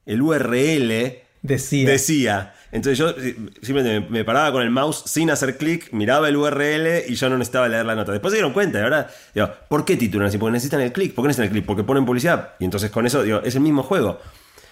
[0.04, 1.88] el URL Decía.
[1.88, 2.54] decía.
[2.72, 3.14] Entonces yo
[3.62, 7.37] simplemente me, paraba con el mouse sin hacer clic, miraba el URL y yo no
[7.38, 8.12] necesitaba leer la nota.
[8.12, 10.38] Después se dieron cuenta, ahora, digo, ¿por qué titulan así?
[10.38, 11.14] Porque necesitan el clic.
[11.14, 11.66] ¿Por qué necesitan el clic?
[11.66, 12.54] Porque ponen publicidad.
[12.58, 14.20] Y entonces con eso, digo, es el mismo juego.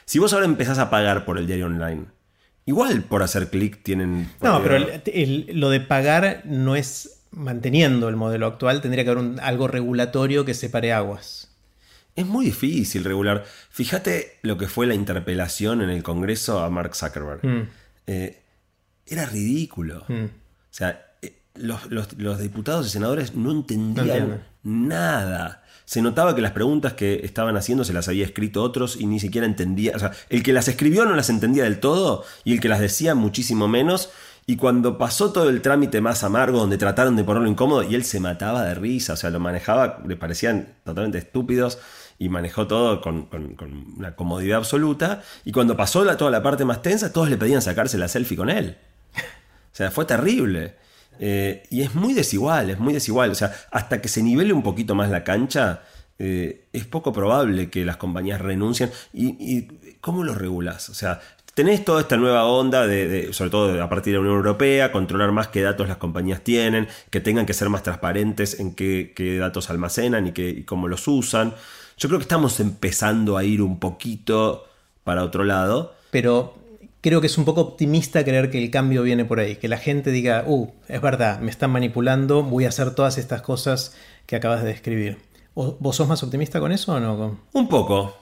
[0.07, 2.07] Si vos ahora empezás a pagar por el diario online,
[2.65, 4.31] igual por hacer clic tienen...
[4.41, 9.05] No, pero digo, el- el- lo de pagar no es manteniendo el modelo actual, tendría
[9.05, 11.49] que haber un- algo regulatorio que separe aguas.
[12.17, 13.45] Es muy difícil regular.
[13.71, 17.45] Fíjate lo que fue la interpelación en el Congreso a Mark Zuckerberg.
[17.47, 17.69] Mm.
[18.07, 18.43] Eh,
[19.07, 20.05] era ridículo.
[20.09, 20.29] O
[20.71, 24.07] sea, eh, los, los- los diputados y senadores no entendían
[24.63, 25.65] No nada.
[25.85, 29.19] Se notaba que las preguntas que estaban haciendo se las había escrito otros y ni
[29.19, 29.93] siquiera entendía.
[29.97, 32.79] O sea, el que las escribió no las entendía del todo y el que las
[32.79, 34.11] decía muchísimo menos.
[34.47, 38.05] Y cuando pasó todo el trámite más amargo, donde trataron de ponerlo incómodo, y él
[38.05, 41.79] se mataba de risa, o sea, lo manejaba, le parecían totalmente estúpidos,
[42.21, 45.23] y manejó todo con, con- con una comodidad absoluta.
[45.45, 48.37] Y cuando pasó la- toda la parte más tensa, todos le pedían sacarse la selfie
[48.37, 48.77] con él.
[49.17, 50.75] O sea, fue terrible.
[51.19, 53.31] Eh, y es muy desigual, es muy desigual.
[53.31, 55.83] O sea, hasta que se nivele un poquito más la cancha,
[56.19, 58.91] eh, es poco probable que las compañías renuncien.
[59.15, 59.69] ¿Y,
[60.03, 60.91] cómo lo regulas?
[60.91, 61.21] O sea,
[61.55, 64.93] tenés toda esta nueva onda, de, de- sobre todo a partir de la Unión Europea,
[64.93, 69.13] controlar más qué datos las compañías tienen, que tengan que ser más transparentes en qué,
[69.17, 71.55] qué datos almacenan y, qué, y cómo los usan.
[72.01, 74.65] Yo creo que estamos empezando a ir un poquito
[75.05, 75.95] para otro lado.
[76.11, 76.55] Pero
[77.03, 79.77] creo que es un poco optimista creer que el cambio viene por ahí, que la
[79.77, 84.35] gente diga, uh, es verdad, me están manipulando, voy a hacer todas estas cosas que
[84.35, 85.19] acabas de describir.
[85.53, 87.39] ¿O- ¿Vos sos más optimista con eso o no?
[87.53, 88.17] Un poco.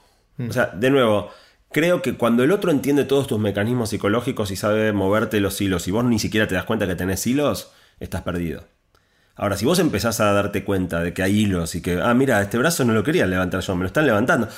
[0.49, 1.31] O sea, de nuevo,
[1.71, 5.87] creo que cuando el otro entiende todos tus mecanismos psicológicos y sabe moverte los hilos
[5.87, 8.65] y vos ni siquiera te das cuenta que tenés hilos, estás perdido.
[9.39, 12.43] Ahora, si vos empezás a darte cuenta de que hay hilos y que, ah, mira,
[12.43, 14.49] este brazo no lo quería levantar yo, me lo están levantando.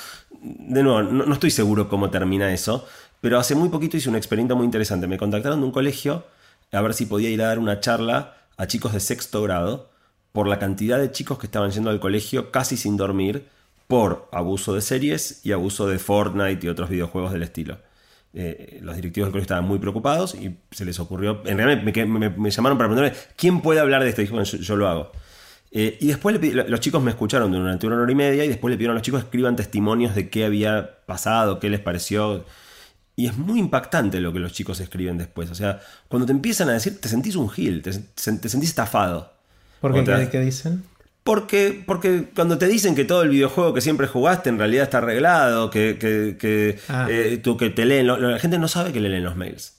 [0.41, 2.87] De nuevo, no, no estoy seguro cómo termina eso,
[3.21, 5.05] pero hace muy poquito hice un experimento muy interesante.
[5.05, 6.25] Me contactaron de un colegio
[6.71, 9.91] a ver si podía ir a dar una charla a chicos de sexto grado
[10.31, 13.47] por la cantidad de chicos que estaban yendo al colegio casi sin dormir
[13.87, 17.77] por abuso de series y abuso de Fortnite y otros videojuegos del estilo.
[18.33, 22.05] Eh, los directivos del colegio estaban muy preocupados y se les ocurrió, en realidad me,
[22.05, 24.21] me- me llamaron para preguntarme, ¿quién puede hablar de esto?
[24.21, 25.11] Y dije, bueno, yo, yo lo hago.
[25.73, 28.71] Eh, y después le los chicos me escucharon durante una hora y media y después
[28.71, 32.45] le pidieron a los chicos que escriban testimonios de qué había pasado, qué les pareció.
[33.15, 35.49] Y es muy impactante lo que los chicos escriben después.
[35.51, 37.99] O sea, cuando te empiezan a decir, te sentís un gil, te, te
[38.49, 39.33] sentís estafado.
[39.79, 40.83] ¿Por ¿Qué, qué dicen?
[41.23, 44.97] Porque, porque cuando te dicen que todo el videojuego que siempre jugaste en realidad está
[44.97, 47.07] arreglado, que, que, que, Ah.
[47.11, 49.73] eh, tú, que te leen, lo- la gente no sabe que le leen los mails.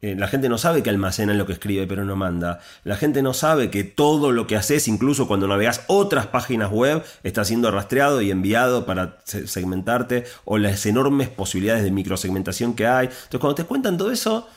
[0.00, 2.60] Eh, la gente no sabe que almacenan lo que escribe pero no manda.
[2.84, 7.02] La gente no sabe que todo lo que haces, incluso cuando navegas otras páginas web,
[7.24, 12.86] está siendo rastreado y enviado para se- segmentarte o las enormes posibilidades de microsegmentación que
[12.86, 13.06] hay.
[13.08, 14.48] Entonces cuando te cuentan todo eso,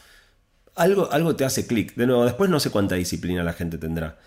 [0.75, 1.95] algo, algo te hace clic.
[1.95, 4.17] De nuevo, después no sé cuánta disciplina la gente tendrá.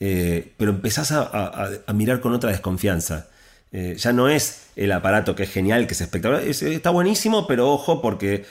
[0.00, 3.28] Eh, pero empezás a, mirar con otra desconfianza.
[3.72, 6.42] Eh, ya no es el aparato que es genial, que es espectacular.
[6.42, 8.44] Es- está buenísimo, pero ojo, porque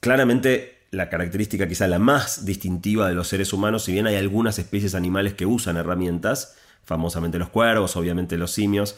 [0.00, 4.58] claramente la característica quizá la más distintiva de los seres humanos, si bien hay algunas
[4.58, 8.96] especies animales que usan herramientas, famosamente los cuervos, obviamente los simios,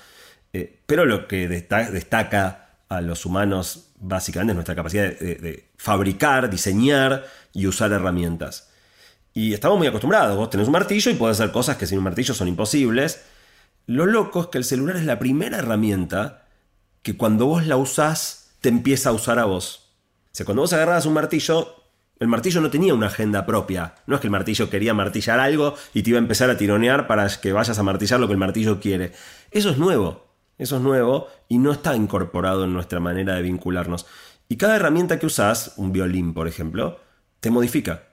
[0.53, 6.51] eh, pero lo que desta- destaca a los humanos básicamente es nuestra capacidad de fabricar,
[6.51, 8.69] diseñar y usar herramientas.
[9.37, 12.05] Y estamos muy acostumbrados, vos tenés un martillo y podés hacer cosas que sin un
[12.05, 13.23] martillo son imposibles.
[13.85, 16.47] Lo loco es que el celular es la primera herramienta
[17.03, 19.91] que cuando vos la usás te empieza a usar a vos.
[20.25, 21.69] O sea, cuando vos agarrabas un martillo,
[22.19, 23.97] el martillo no tenía una agenda propia.
[24.07, 27.07] No es que el martillo quería martillar algo y te iba a empezar a tironear
[27.07, 29.13] para que vayas a martillar lo que el martillo quiere.
[29.51, 30.29] Eso es nuevo.
[30.57, 34.07] Eso es nuevo y no está incorporado en nuestra manera de vincularnos.
[34.49, 37.01] Y cada herramienta que usás, un violín por ejemplo,
[37.41, 38.06] te modifica.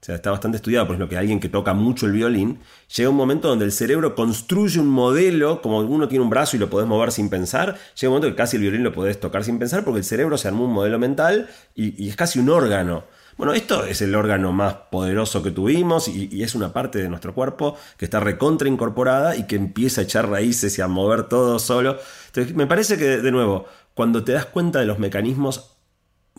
[0.00, 2.60] O sea, está bastante estudiado, por ejemplo, que alguien que toca mucho el violín,
[2.94, 6.60] llega un momento donde el cerebro construye un modelo, como uno tiene un brazo y
[6.60, 9.42] lo podés mover sin pensar, llega un momento que casi el violín lo podés tocar
[9.42, 13.04] sin pensar porque el cerebro se armó un modelo mental y, es casi un órgano.
[13.36, 17.08] Bueno, esto es el órgano más poderoso que tuvimos y, y es una parte de
[17.08, 21.24] nuestro cuerpo que está recontra incorporada y que empieza a echar raíces y a mover
[21.24, 21.98] todo solo.
[22.26, 25.76] Entonces, me parece que, de nuevo, cuando te das cuenta de los mecanismos,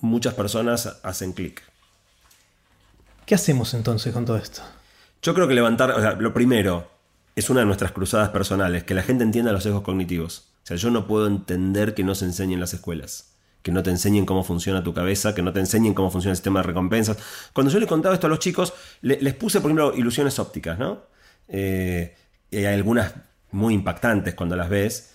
[0.01, 1.68] muchas personas hacen clic.
[3.29, 4.63] ¿Qué hacemos entonces con todo esto?
[5.21, 6.89] Yo creo que levantar, o sea, lo primero,
[7.35, 10.47] es una de nuestras cruzadas personales, que la gente entienda los sesgos cognitivos.
[10.63, 13.35] O sea, yo no puedo entender que no se enseñe en las escuelas.
[13.61, 16.37] Que no te enseñen cómo funciona tu cabeza, que no te enseñen cómo funciona el
[16.37, 17.17] sistema de recompensas.
[17.53, 20.79] Cuando yo le contaba esto a los chicos, le- les puse, por ejemplo, ilusiones ópticas,
[20.79, 21.03] ¿no?
[21.47, 22.15] Eh,
[22.51, 23.13] hay algunas
[23.51, 25.11] muy impactantes cuando las ves.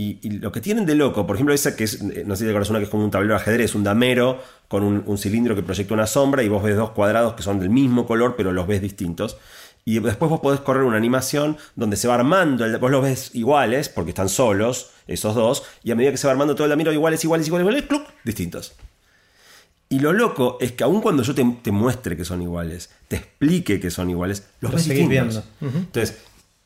[0.00, 2.40] Y, y lo que tienen de loco, por ejemplo, esa que es, eh, no sé
[2.40, 5.02] si te acuerdas, una que es como un tablero de ajedrez, un damero con un,
[5.06, 8.06] un cilindro que proyecta una sombra y vos ves dos cuadrados que son del mismo
[8.06, 9.38] color, pero los ves distintos.
[9.84, 13.30] Y después vos podés correr una animación donde se va armando, el- vos los ves
[13.34, 16.70] iguales, porque están solos, esos dos, y a medida que se va armando todo el
[16.70, 18.02] damero, iguales, iguales, iguales, iguales, ¡cluc!
[18.24, 18.74] distintos.
[19.88, 23.16] Y lo loco es que aun cuando yo te, te muestre que son iguales, te
[23.16, 25.10] explique que son iguales, los Lo ves distintos.
[25.10, 25.42] viendo.
[25.78, 26.18] Entonces,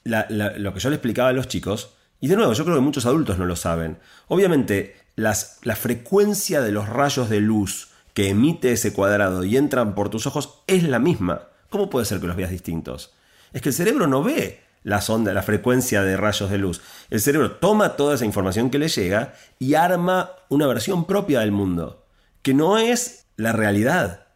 [0.04, 2.76] la- la- lo que yo le explicaba a los chicos, y de nuevo, yo creo
[2.76, 3.98] que muchos adultos no lo saben.
[4.28, 10.08] Obviamente, la frecuencia de los rayos de luz que emite ese cuadrado y entran por
[10.08, 11.48] tus ojos es la misma.
[11.68, 13.12] ¿Cómo puede ser que los veas distintos?
[13.52, 16.80] Es que el cerebro no ve las ondas, la frecuencia de rayos de luz.
[17.10, 21.50] El cerebro toma toda esa información que le llega y arma una versión propia del
[21.50, 22.06] mundo,
[22.42, 24.26] que no es la realidad,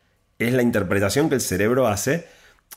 [0.41, 2.27] es la interpretación que el cerebro hace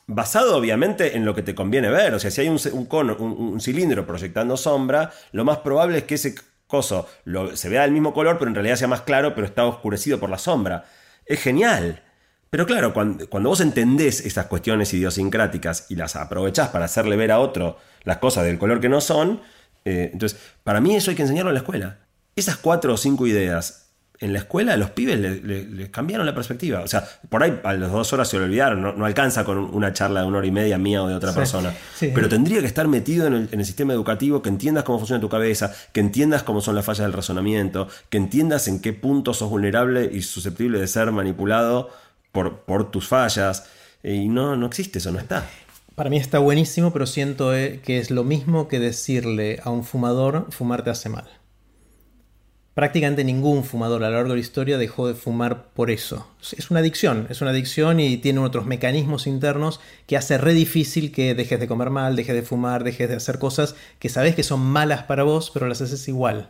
[0.10, 2.16] basado obviamente en lo que te conviene ver.
[2.16, 6.16] O sea, si hay un, cono, un, cilindro proyectando sombra, lo más probable es que
[6.16, 7.08] ese coso
[7.54, 10.32] se vea del mismo color, pero en realidad sea más claro, pero está oscurecido por
[10.32, 10.86] la sombra.
[11.26, 12.02] Es genial.
[12.50, 17.32] Pero claro, cuando, cuando vos entendés esas cuestiones idiosincráticas y las aprovechás para hacerle ver
[17.32, 19.42] a otro las cosas del color que no son,
[19.86, 22.00] eh, entonces, para mí eso hay que enseñarlo en la escuela.
[22.36, 23.89] Esas cuatro o cinco ideas
[24.22, 26.82] en la escuela a los pibes le- le- les cambiaron la perspectiva.
[26.82, 29.58] O sea, por ahí a las dos horas se lo olvidaron, no, no alcanza con
[29.58, 31.74] una charla de una hora y media mía o de otra Sí, persona.
[31.96, 32.12] sí.
[32.14, 35.22] Pero tendría que estar metido en el, en el sistema educativo, que entiendas cómo funciona
[35.22, 39.34] tu cabeza, que entiendas cómo son las fallas del razonamiento, que entiendas en qué punto
[39.34, 41.90] sos vulnerable y susceptible de ser manipulado
[42.34, 43.68] por, por tus fallas.
[44.04, 45.48] Y no, no existe eso, no está.
[45.96, 49.84] Para mí está buenísimo, pero siento eh, que es lo mismo que decirle a un
[49.84, 51.26] fumador fumar te hace mal.
[52.74, 56.28] Prácticamente ningún fumador a lo largo de la historia dejó de fumar por eso.
[56.58, 61.12] Es una adicción, es una adicción y tiene otros mecanismos internos que hace re difícil
[61.12, 64.44] que dejes de comer mal, dejes de fumar, dejes de hacer cosas que sabes que
[64.44, 66.50] son malas para vos, pero las haces igual.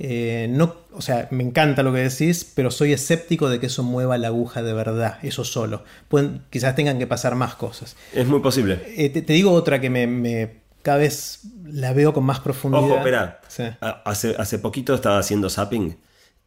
[0.00, 3.84] Eh, no, o sea, me encanta lo que decís, pero soy escéptico de que eso
[3.84, 5.84] mueva la aguja de verdad, eso solo.
[6.08, 7.96] Pueden, quizás tengan que pasar más cosas.
[8.12, 8.80] Es muy posible.
[8.96, 12.84] Eh, te, te digo otra que me, me- cada vez la veo con más profundidad.
[12.84, 13.40] Ojo, espera.
[13.48, 13.64] Sí.
[13.80, 15.96] Hace, hace poquito estaba haciendo zapping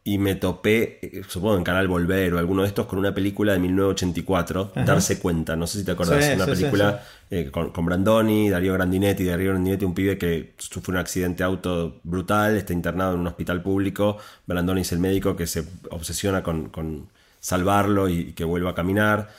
[0.04, 3.52] y me topé, eh, supongo en Canal Volver o alguno de estos, con una película
[3.52, 5.56] de 1984, Darse Cuenta.
[5.56, 9.24] No sé si te acordás, Sí, una sí, película eh, con, con Brandoni, Darío Grandinetti,
[9.24, 13.60] Darío Grandinetti, un pibe que sufre un accidente auto brutal, está internado en un hospital
[13.60, 14.18] público.
[14.46, 17.08] Brandoni es el médico que se obsesiona con, con
[17.40, 19.30] salvarlo y que vuelva a caminar.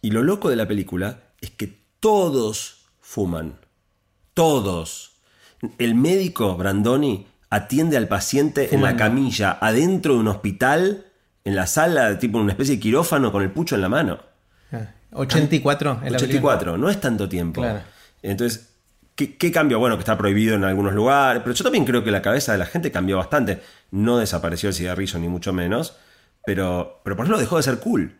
[0.00, 3.65] Y lo loco de la película es que todos fuman.
[4.36, 5.12] Todos.
[5.78, 11.06] El médico Brandoni atiende al paciente en la camilla, adentro de un hospital,
[11.46, 14.18] en la sala, tipo una especie de quirófano con el pucho en la mano.
[14.72, 16.52] Ah, 84 en la película.
[16.52, 17.62] 84, no es tanto tiempo.
[17.62, 17.80] Claro.
[18.22, 18.74] Entonces,
[19.14, 19.78] ¿qué, qué cambio?
[19.78, 22.58] Bueno, que está prohibido en algunos lugares, pero yo también creo que la cabeza de
[22.58, 23.62] la gente cambió bastante.
[23.90, 25.96] No desapareció el cigarrillo, ni mucho menos,
[26.44, 28.14] pero, pero por ejemplo dejó de ser cool.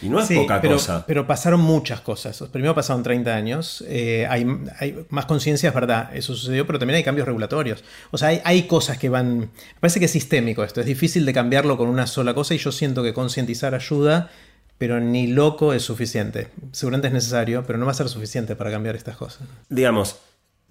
[0.00, 1.04] Y no es Sí, poca pero, cosa.
[1.06, 2.42] pero pasaron muchas cosas.
[2.50, 4.46] Primero pasaron 30 años, eh, hay,
[4.78, 7.84] hay más conciencia, es verdad, eso sucedió, pero también hay cambios regulatorios.
[8.10, 9.38] O sea, hay, hay cosas que van...
[9.40, 9.48] Me
[9.80, 12.72] parece que es sistémico esto, es difícil de cambiarlo con una sola cosa y yo
[12.72, 14.30] siento que concientizar ayuda,
[14.78, 16.48] pero ni loco es suficiente.
[16.72, 19.46] Seguramente es necesario, pero no va a ser suficiente para cambiar estas cosas.
[19.68, 20.16] digamos,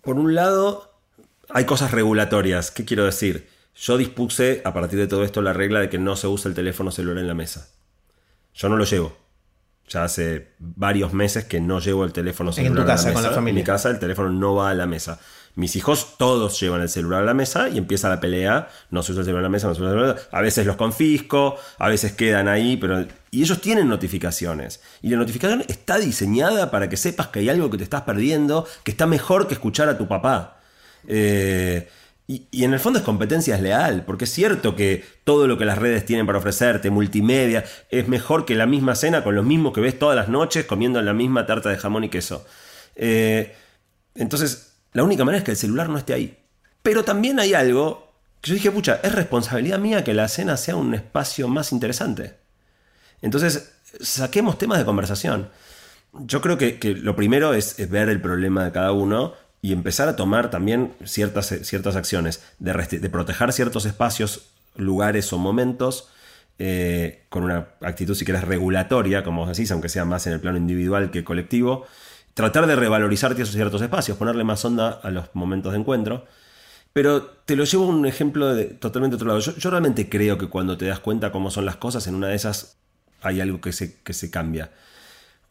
[0.01, 0.91] por un lado,
[1.49, 2.71] hay cosas regulatorias.
[2.71, 3.47] ¿Qué quiero decir?
[3.75, 6.55] Yo dispuse a partir de todo esto la regla de que no se usa el
[6.55, 7.69] teléfono celular en la mesa.
[8.53, 9.17] Yo no lo llevo.
[9.89, 13.13] Ya hace varios meses que no llevo el teléfono tu celular a la casa, mesa.
[13.13, 13.59] con la familia.
[13.59, 15.19] En mi casa el teléfono no va a la mesa.
[15.55, 18.69] Mis hijos todos llevan el celular a la mesa y empieza la pelea.
[18.89, 20.21] No se usa el celular a la mesa, no se usa el celular.
[20.31, 23.05] A veces los confisco, a veces quedan ahí, pero.
[23.31, 24.81] Y ellos tienen notificaciones.
[25.01, 28.65] Y la notificación está diseñada para que sepas que hay algo que te estás perdiendo,
[28.83, 30.61] que está mejor que escuchar a tu papá.
[31.07, 31.89] Eh,
[32.31, 35.77] y, en el fondo es competencia leal, porque es cierto que todo lo que las
[35.77, 39.81] redes tienen para ofrecerte, multimedia, es mejor que la misma cena con los mismos que
[39.81, 42.45] ves todas las noches comiendo la misma tarta de jamón y queso.
[42.95, 43.53] Eh,
[44.15, 46.37] entonces, la única manera es que el celular no esté ahí.
[46.81, 50.77] Pero también hay algo que yo dije, pucha, es responsabilidad mía que la cena sea
[50.77, 52.35] un espacio más interesante.
[53.21, 55.49] Entonces, saquemos temas de conversación.
[56.13, 60.15] Yo creo que, lo primero es ver el problema de cada uno y empezar a
[60.15, 66.09] tomar también ciertas, ciertas acciones de, proteger ciertos espacios, lugares o momentos
[66.57, 70.39] eh, con una actitud, si querés, regulatoria, como vos decís, aunque sea más en el
[70.39, 71.85] plano individual que colectivo.
[72.33, 76.25] Tratar de revalorizar esos ciertos espacios, ponerle más onda a los momentos de encuentro.
[76.93, 79.39] Pero te lo llevo a un ejemplo de totalmente otro lado.
[79.39, 82.27] Yo, yo realmente creo que cuando te das cuenta cómo son las cosas, en una
[82.27, 82.77] de esas
[83.21, 84.71] hay algo que se, que se cambia.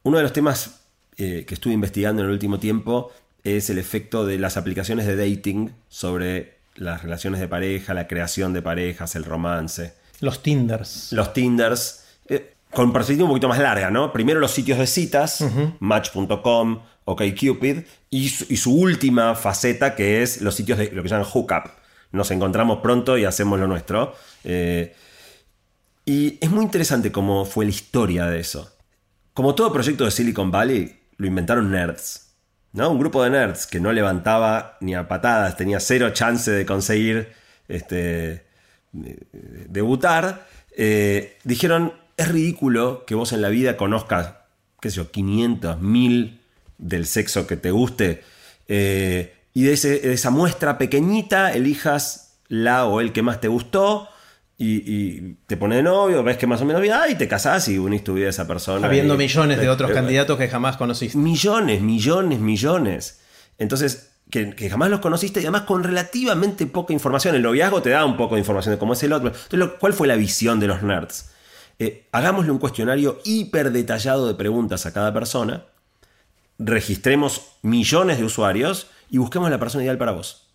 [0.03, 0.81] Uno de los temas
[1.17, 3.13] eh, que estuve investigando en el último tiempo
[3.45, 8.53] es el efecto de las aplicaciones de dating sobre las relaciones de pareja, la creación
[8.53, 9.95] de parejas, el romance.
[10.21, 11.13] Los Tinders.
[11.13, 14.13] Los Tinders, eh, con perspectiva un poquito más larga, ¿no?
[14.13, 15.45] Primero los sitios de citas,
[15.81, 17.79] Match.com, OkCupid,
[18.11, 21.71] y, su- y su última faceta que es los sitios de lo que llaman hookup.
[22.13, 24.15] Nos encontramos pronto y hacemos lo nuestro.
[24.45, 24.95] Eh,
[26.05, 28.77] y es muy interesante cómo fue la historia de eso.
[29.35, 32.30] Como todo proyecto de Silicon Valley, lo inventaron nerds.
[32.73, 32.91] ¿No?
[32.91, 37.33] Un grupo de nerds que no levantaba ni a patadas, tenía cero chance de conseguir
[37.69, 38.45] este,
[38.93, 40.47] de- de- debutar.
[40.77, 44.35] eh, dijeron, es ridículo que vos en la vida conozcas,
[44.81, 46.41] qué sé yo, 500, 1000
[46.79, 48.23] del sexo que te guste.
[48.69, 49.73] eh, y de
[50.13, 54.09] esa muestra pequeñita elijas la o el que más te gustó.
[54.63, 57.27] Y, y te pone de novio, ves que más o menos bien, ah, y te
[57.27, 58.87] casás y unís tu vida a esa persona.
[58.87, 61.17] Habiendo y- millones de otros eh, candidatos que jamás conociste.
[61.17, 63.21] Millones, millones, millones.
[63.57, 67.35] Entonces, que, que jamás los conociste y además con relativamente poca información.
[67.35, 69.29] El noviazgo te da un poco de información de cómo es el otro.
[69.29, 71.31] Entonces, lo- ¿cuál fue la visión de los nerds?
[71.79, 75.65] Eh, hagámosle un cuestionario hiper detallado de preguntas a cada persona,
[76.59, 80.50] registremos millones de usuarios y busquemos la persona ideal para vos.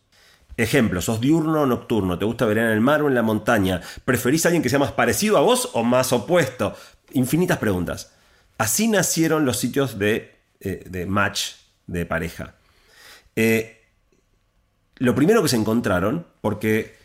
[0.57, 3.81] Ejemplo, sos diurno o nocturno, te gusta ver en el mar o en la montaña,
[4.05, 6.75] preferís a alguien que sea más parecido a vos o más opuesto.
[7.11, 8.13] Infinitas preguntas.
[8.57, 11.51] Así nacieron los sitios de, eh, de match
[11.87, 12.55] de pareja.
[13.35, 13.81] Eh,
[14.97, 16.95] lo primero que se encontraron, porque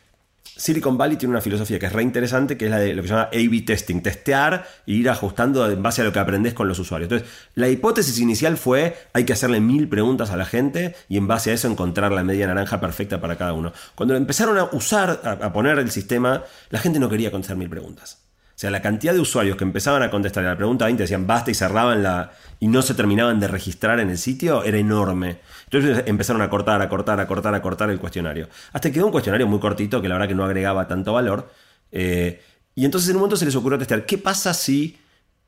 [0.60, 3.08] Silicon Valley tiene una filosofía que es re interesante, que es la de lo que
[3.08, 6.68] se llama A-B testing, testear e ir ajustando en base a lo que aprendes con
[6.68, 7.10] los usuarios.
[7.10, 11.26] Entonces, la hipótesis inicial fue, hay que hacerle mil preguntas a la gente y en
[11.26, 13.72] base a eso encontrar la media naranja perfecta para cada uno.
[13.94, 18.19] Cuando empezaron a usar, a, poner el sistema, la gente no quería contestar mil preguntas.
[18.60, 21.26] O sea, la cantidad de usuarios que empezaban a contestar a la pregunta 20 decían
[21.26, 22.32] basta y cerraban la.
[22.58, 25.38] y no se terminaban de registrar en el sitio era enorme.
[25.64, 28.50] Entonces empezaron a cortar, a cortar, a cortar, a cortar el cuestionario.
[28.74, 31.50] Hasta que quedó un cuestionario muy cortito que la verdad que no agregaba tanto valor.
[31.90, 32.42] Eh,
[32.74, 34.98] y entonces en un momento se les ocurrió testear: ¿qué pasa si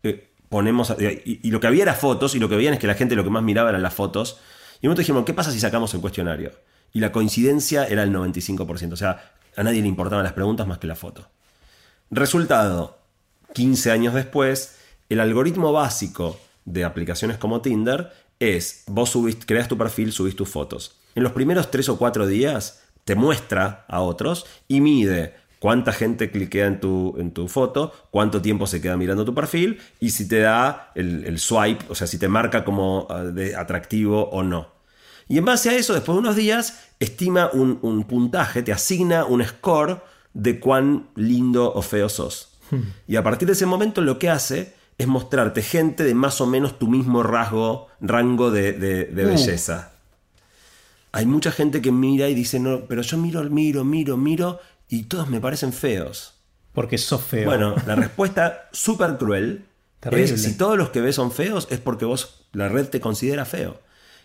[0.03, 0.97] eh, ponemos.
[0.99, 3.15] y, y lo que había era fotos, y lo que veían es que la gente
[3.15, 4.41] lo que más miraba eran las fotos.
[4.81, 6.53] Y en un momento dijimos: ¿qué pasa si sacamos el cuestionario?
[6.95, 8.95] Y la coincidencia era el 95%.
[8.95, 11.29] O sea, a nadie le importaban las preguntas más que la foto.
[12.11, 13.02] Resultado,
[13.53, 14.77] 15 años después,
[15.09, 20.99] el algoritmo básico de aplicaciones como Tinder es, vos creas tu perfil, subís tus fotos.
[21.15, 26.31] En los primeros 3 o 4 días te muestra a otros y mide cuánta gente
[26.31, 30.27] cliquea en tu, en tu foto, cuánto tiempo se queda mirando tu perfil y si
[30.27, 34.69] te da el, el swipe, o sea, si te marca como de atractivo o no.
[35.29, 39.25] Y en base a eso, después de unos días, estima un, un puntaje, te asigna
[39.25, 40.03] un score
[40.35, 42.52] de cuán lindo o feo sos.
[43.07, 46.47] Y a partir de ese momento lo que hace es mostrarte gente de más o
[46.47, 49.93] menos tu mismo rasgo, rango de, de- de belleza.
[51.13, 55.05] Hay mucha gente que mira y dice, no, pero yo miro, miro, miro, miro y
[55.05, 56.35] todos me parecen feos.
[56.73, 57.45] Porque sos feo.
[57.45, 59.65] Bueno, la respuesta súper cruel
[60.01, 60.25] Terrible.
[60.35, 63.45] es si todos los que ves son feos es porque vos, la red te considera
[63.45, 63.81] feo.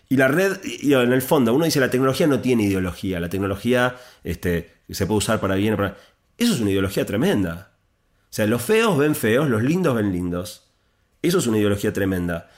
[0.08, 3.28] Y la red, y en el fondo, uno dice la tecnología no tiene ideología, la
[3.28, 5.96] tecnología este, se puede usar para bien o para...
[6.38, 7.72] Eso es una ideología tremenda.
[8.30, 10.68] O sea, los feos ven feos, los lindos ven lindos.
[11.22, 12.50] Eso es una ideología tremenda.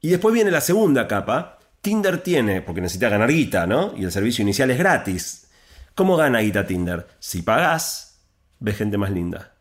[0.00, 1.58] Y después viene la segunda capa.
[1.80, 3.94] Tinder tiene, porque necesita ganar guita, ¿no?
[3.96, 5.48] Y el servicio inicial es gratis.
[5.94, 7.06] ¿Cómo gana guita Tinder?
[7.18, 8.20] Si pagás,
[8.58, 9.52] ves gente más linda.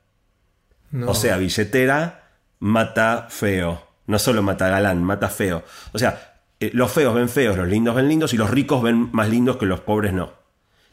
[0.91, 1.11] No.
[1.11, 3.87] O sea, billetera mata feo.
[4.05, 5.63] No solo mata galán, mata feo.
[5.91, 9.09] O sea, eh, los feos ven feos, los lindos ven lindos y los ricos ven
[9.11, 10.33] más lindos que los pobres no.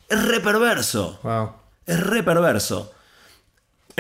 [0.09, 1.21] Es re perverso.
[1.23, 1.53] Wow.
[1.87, 2.93] Es re perverso.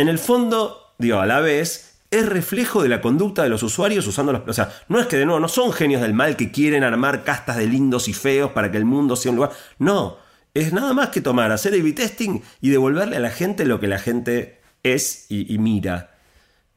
[0.00, 4.06] En el fondo, digo, a la vez, es reflejo de la conducta de los usuarios
[4.06, 4.42] usando los...
[4.48, 7.22] O sea, no es que de nuevo, no son genios del mal que quieren armar
[7.22, 9.52] castas de lindos y feos para que el mundo sea un lugar...
[9.78, 10.16] No,
[10.54, 13.88] es nada más que tomar, hacer A-B testing y devolverle a la gente lo que
[13.88, 16.16] la gente es y, y mira.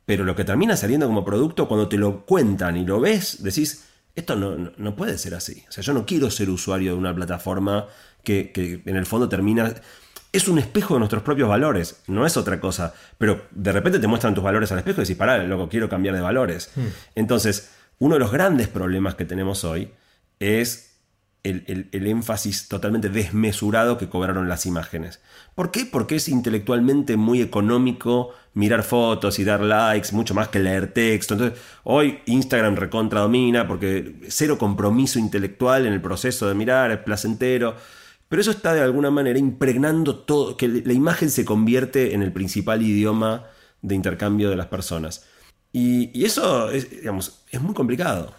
[0.05, 3.85] Pero lo que termina saliendo como producto, cuando te lo cuentan y lo ves, decís,
[4.15, 5.63] esto no, no- no puede ser así.
[5.69, 7.87] O sea, yo no quiero ser usuario de una plataforma
[8.23, 9.73] que, que en el fondo termina...
[10.33, 12.93] Es un espejo de nuestros propios valores, no es otra cosa.
[13.17, 16.15] Pero de repente te muestran tus valores al espejo y decís, pará, loco, quiero cambiar
[16.15, 16.71] de valores.
[17.15, 19.91] Entonces, uno de los grandes problemas que tenemos hoy
[20.39, 20.89] es
[21.43, 25.21] el, el- el énfasis totalmente desmesurado que cobraron las imágenes.
[25.55, 25.85] ¿Por qué?
[25.85, 31.33] Porque es intelectualmente muy económico mirar fotos y dar likes, mucho más que leer texto.
[31.35, 36.99] Entonces, hoy Instagram recontra domina porque cero compromiso intelectual en el proceso de mirar, es
[36.99, 37.75] placentero.
[38.33, 42.33] Pero eso está de alguna manera impregnando todo, que la imagen se convierte en el
[42.33, 43.45] principal idioma
[43.83, 45.27] de intercambio de las personas.
[45.71, 48.33] Y, eso es, digamos, es muy complicado.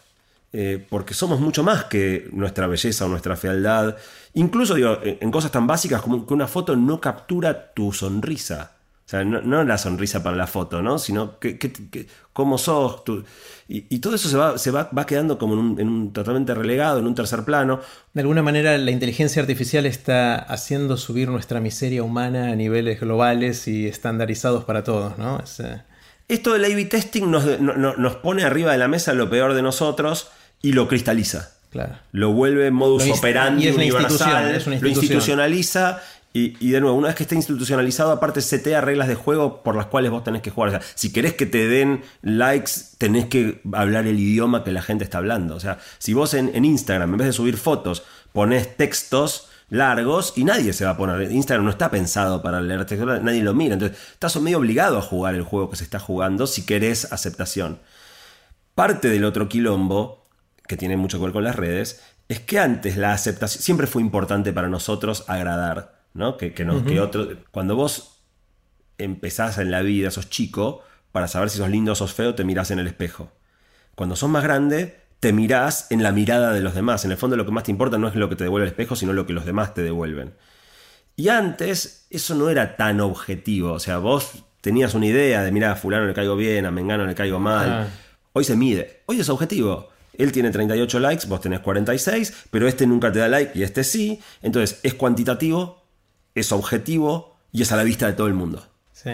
[0.52, 3.96] Eh, porque somos mucho más que nuestra belleza o nuestra fealdad.
[4.32, 8.72] Incluso digo, en cosas tan básicas como que una foto no captura tu sonrisa.
[9.06, 10.98] O sea, no, la sonrisa para la foto, ¿no?
[10.98, 11.38] Sino
[12.32, 13.04] cómo sos.
[13.04, 13.22] tú.
[13.68, 16.12] Y, y todo eso se va, se va, va quedando como en un, en un
[16.12, 17.80] totalmente relegado, en un tercer plano.
[18.12, 23.66] De alguna manera la inteligencia artificial está haciendo subir nuestra miseria humana a niveles globales
[23.66, 25.40] y estandarizados para todos, ¿no?
[25.40, 25.80] Es, eh,
[26.28, 29.54] Esto del A-B testing nos, no- no- nos pone arriba de la mesa lo peor
[29.54, 30.28] de nosotros
[30.62, 31.50] y lo cristaliza.
[31.70, 31.96] claro.
[32.12, 36.00] Lo vuelve modus Lo operandi y es universal, es lo institucionaliza
[36.36, 39.86] y, de nuevo, una vez que esté institucionalizado, aparte setea reglas de juego por las
[39.86, 40.70] cuales vos tenés que jugar.
[40.70, 44.82] O sea, si querés que te den likes, tenés que hablar el idioma que la
[44.82, 45.54] gente está hablando.
[45.54, 50.42] O sea, si vos en, Instagram, en vez de subir fotos, ponés textos largos y
[50.42, 51.30] nadie se va a poner.
[51.30, 53.74] Instagram no está pensado para leer textos, nadie lo mira.
[53.74, 57.78] Entonces, estás medio obligado a jugar el juego que se está jugando si querés aceptación.
[58.74, 60.26] Parte del otro quilombo,
[60.66, 64.02] que tiene mucho que ver con las redes, es que antes la aceptación siempre fue
[64.02, 66.36] importante para nosotros agradar, ¿no?
[66.38, 68.22] Que, que, no- que otro, cuando vos
[68.98, 72.44] empezás en la vida, sos chico, para saber si sos lindo o sos feo, te
[72.44, 73.30] mirás en el espejo.
[73.94, 77.04] Cuando sos más grande, te mirás en la mirada de los demás.
[77.04, 78.72] En el fondo lo que más te importa no es lo que te devuelve el
[78.72, 80.34] espejo, sino lo que los demás te devuelven.
[81.16, 83.72] Y antes eso no era tan objetivo.
[83.72, 87.06] O sea, vos tenías una idea de, mira, a fulano le caigo bien, a Mengano
[87.06, 87.68] le caigo mal.
[87.70, 87.86] Ah.
[88.32, 89.02] Hoy se mide.
[89.06, 89.90] Hoy es objetivo.
[90.18, 93.84] Él tiene 38 likes, vos tenés 46, pero este nunca te da like y este
[93.84, 94.20] sí.
[94.42, 95.83] Entonces es cuantitativo,
[96.34, 98.66] es objetivo y es a la vista de todo el mundo.
[98.92, 99.10] Sí.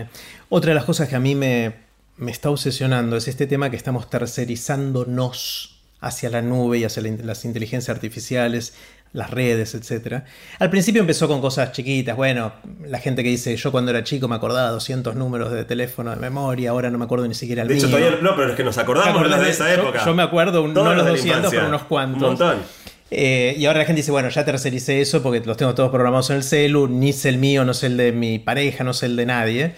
[0.49, 1.75] Otra de las cosas que a mí me,
[2.16, 7.11] me está obsesionando es este tema que estamos tercerizándonos hacia la nube y hacia la
[7.25, 8.73] las inteligencias artificiales,
[9.12, 10.23] las redes, etc.
[10.59, 12.53] Al principio empezó con cosas chiquitas, bueno,
[12.87, 16.16] la gente que dice, yo cuando era chico me acordaba 200 números de teléfono de
[16.16, 18.64] memoria, ahora no me acuerdo ni siquiera el De hecho, todavía no, pero es que
[18.64, 20.05] nos acordamos ¿Te acordás de esa yo- época.
[20.07, 21.59] yo me acuerdo, un- no los de la 200, infancia.
[21.59, 22.23] pero unos cuantos.
[22.23, 22.59] Un montón.
[23.11, 26.31] Eh, y ahora la gente dice, bueno, ya tercericé eso porque los tengo todos programados
[26.31, 29.07] en el celu, ni sé el mío, no sé el de mi pareja, no sé
[29.07, 29.75] el de nadie.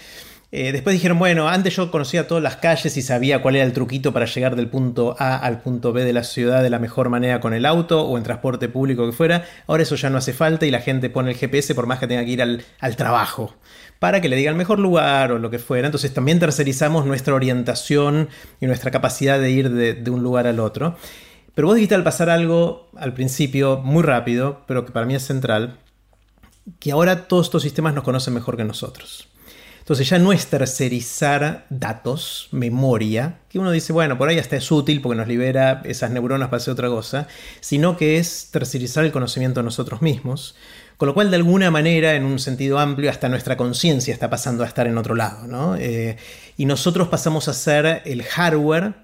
[0.55, 3.73] Eh, después dijeron, bueno, antes yo conocía todas las calles y sabía cuál era el
[3.73, 7.09] truquito para llegar del punto A al punto B de la ciudad de la mejor
[7.09, 9.47] manera con el auto o en transporte público que fuera.
[9.67, 12.07] Ahora eso ya no hace falta y la gente pone el GPS por más que
[12.07, 13.55] tenga que ir al, al trabajo
[13.99, 15.87] para que le diga el mejor lugar o lo que fuera.
[15.87, 18.29] Entonces también tercerizamos nuestra orientación
[18.61, 20.97] y nuestra capacidad de ir de, de un lugar al otro.
[21.55, 25.27] Pero vos dijiste al pasar algo al principio muy rápido, pero que para mí es
[25.27, 25.79] central,
[26.79, 29.29] que ahora todos estos sistemas nos conocen mejor que nosotros.
[29.81, 34.71] Entonces ya no es tercerizar datos, memoria, que uno dice, bueno, por ahí hasta es
[34.71, 37.27] útil porque nos libera esas neuronas para hacer otra cosa,
[37.61, 40.55] sino que es tercerizar el conocimiento de nosotros mismos,
[40.99, 44.63] con lo cual de alguna manera, en un sentido amplio, hasta nuestra conciencia está pasando
[44.63, 45.75] a estar en otro lado, ¿no?
[45.75, 46.17] Eh,
[46.57, 48.95] y nosotros pasamos a ser el hardware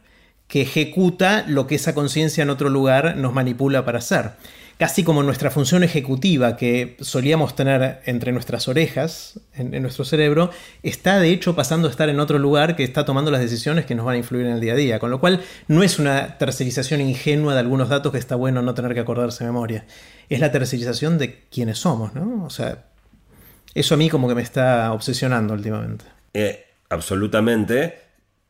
[0.48, 4.32] que ejecuta lo que esa conciencia en otro lugar nos manipula para hacer
[4.78, 10.50] casi como nuestra función ejecutiva que solíamos tener entre nuestras orejas, en, nuestro cerebro,
[10.84, 13.96] está de hecho pasando a estar en otro lugar que está tomando las decisiones que
[13.96, 14.98] nos van a influir en el día a día.
[15.00, 18.74] Con lo cual no es una tercerización ingenua de algunos datos que está bueno no
[18.74, 19.84] tener que acordarse de memoria.
[20.28, 22.44] Es la tercerización de quienes somos, ¿no?
[22.44, 22.84] O sea,
[23.74, 26.04] eso a mí como que me está obsesionando últimamente.
[26.34, 28.07] Eh, absolutamente.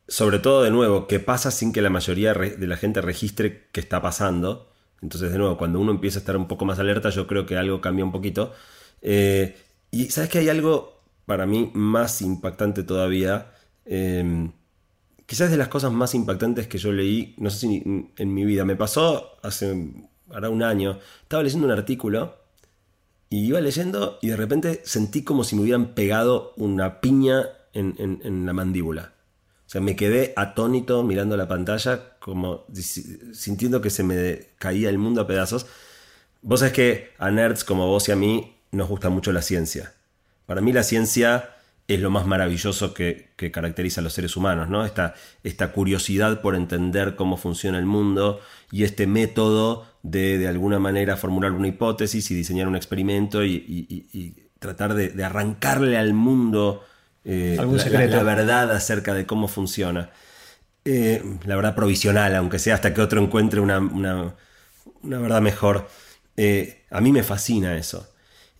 [0.09, 3.79] Sobre todo, de nuevo, que pasa sin que la mayoría de la gente registre qué
[3.79, 4.71] está pasando.
[5.03, 7.57] Entonces, de nuevo, cuando uno empieza a estar un poco más alerta, yo creo que
[7.57, 8.51] algo cambia un poquito.
[9.03, 9.55] Eh,
[9.91, 13.51] y sabes que hay algo para mí más impactante todavía.
[13.85, 14.51] Em,
[15.27, 17.83] quizás de las cosas más impactantes que yo leí, no sé si
[18.17, 19.93] en mi vida, me pasó hace
[20.31, 20.97] ahora un año.
[21.21, 22.35] Estaba leyendo un artículo
[23.29, 28.45] y iba leyendo y de repente sentí como si me hubieran pegado una piña en
[28.47, 29.18] la mandíbula.
[29.69, 32.65] O sea, me quedé atónito mirando la pantalla, como
[33.33, 35.67] sintiendo que se me caía el mundo a pedazos.
[36.41, 39.93] Vos sabés que a nerds como vos y a mí nos gusta mucho la ciencia.
[40.47, 41.51] Para mí la ciencia
[41.87, 44.83] es lo más maravilloso que, caracteriza a los seres humanos, ¿no?
[44.83, 45.13] Esta,
[45.43, 48.41] esta, curiosidad por entender cómo funciona el mundo
[48.71, 54.49] y este método de de alguna manera formular una hipótesis y diseñar un experimento y,
[54.57, 56.83] tratar de, arrancarle al mundo
[57.31, 57.57] eh,
[58.09, 60.09] la, verdad acerca de cómo funciona.
[60.83, 64.35] Eh, la verdad provisional, aunque sea hasta que otro encuentre una,
[65.03, 65.87] verdad mejor.
[66.37, 68.11] Eh, a mí me fascina eso.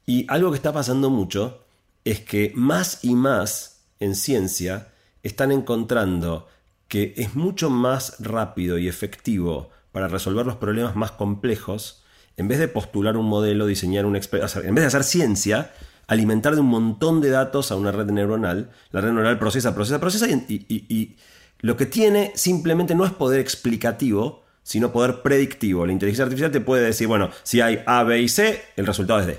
[0.06, 1.66] Y algo que está pasando mucho
[2.06, 4.90] es que más y más en ciencia
[5.24, 6.48] están encontrando
[6.88, 12.04] que es mucho más rápido y efectivo para resolver los problemas más complejos,
[12.38, 15.72] en vez de postular un modelo, diseñar un en vez de hacer ciencia,
[16.10, 18.72] alimentar de un montón de datos a una red neuronal.
[18.91, 21.16] La red neuronal procesa, procesa, procesa y,
[21.62, 25.86] lo que tiene simplemente no es poder explicativo, sino poder predictivo.
[25.86, 29.20] La inteligencia artificial te puede decir, bueno, si hay A, B y C, el resultado
[29.20, 29.38] es D.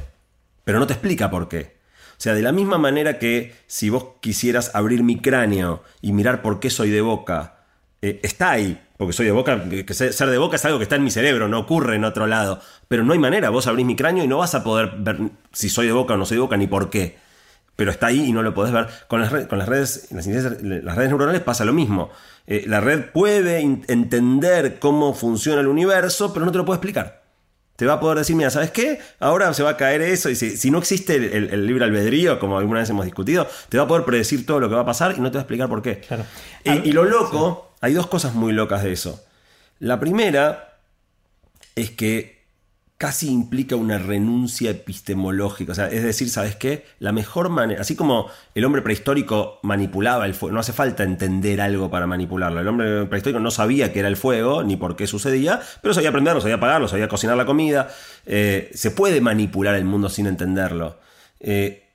[0.64, 1.78] Pero no te explica por qué.
[2.10, 6.42] O sea, de la misma manera que si vos quisieras abrir mi cráneo y mirar
[6.42, 7.64] por qué soy de boca,
[8.02, 10.96] eh, está ahí, porque soy de boca, que ser de boca es algo que está
[10.96, 12.60] en mi cerebro, no ocurre en otro lado.
[12.86, 15.16] Pero no hay manera, vos abrís mi cráneo y no vas a poder ver
[15.52, 17.16] si soy de boca o no soy de boca, ni por qué.
[17.76, 18.88] Pero está ahí y no lo podés ver.
[19.08, 22.10] Con las, con las redes, las, redes neuronales pasa lo mismo.
[22.46, 27.22] Eh, la red puede entender cómo funciona el universo, pero no te lo puede explicar.
[27.76, 29.00] Te va a poder decir, mira, ¿sabes qué?
[29.18, 30.28] Ahora se va a caer eso.
[30.28, 33.88] Y si, no existe el, libre albedrío, como alguna vez hemos discutido, te va a
[33.88, 35.80] poder predecir todo lo que va a pasar y no te va a explicar por
[35.80, 36.02] qué.
[36.66, 39.24] y lo loco hay dos cosas muy locas de eso.
[39.78, 40.78] La primera
[41.74, 42.40] es que
[43.00, 45.72] casi implica una renuncia epistemológica.
[45.72, 46.84] O sea, es decir, ¿sabes qué?
[46.98, 51.62] La mejor manera, así como el hombre prehistórico manipulaba el fuego, no hace falta entender
[51.62, 52.60] algo para manipularlo.
[52.60, 56.10] El hombre prehistórico no sabía qué era el fuego, ni por qué sucedía, pero sabía
[56.10, 57.88] aprenderlo, sabía apagarlo, sabía cocinar la comida.
[58.26, 60.98] Eh, se puede manipular el mundo sin entenderlo.
[61.40, 61.88] Eh,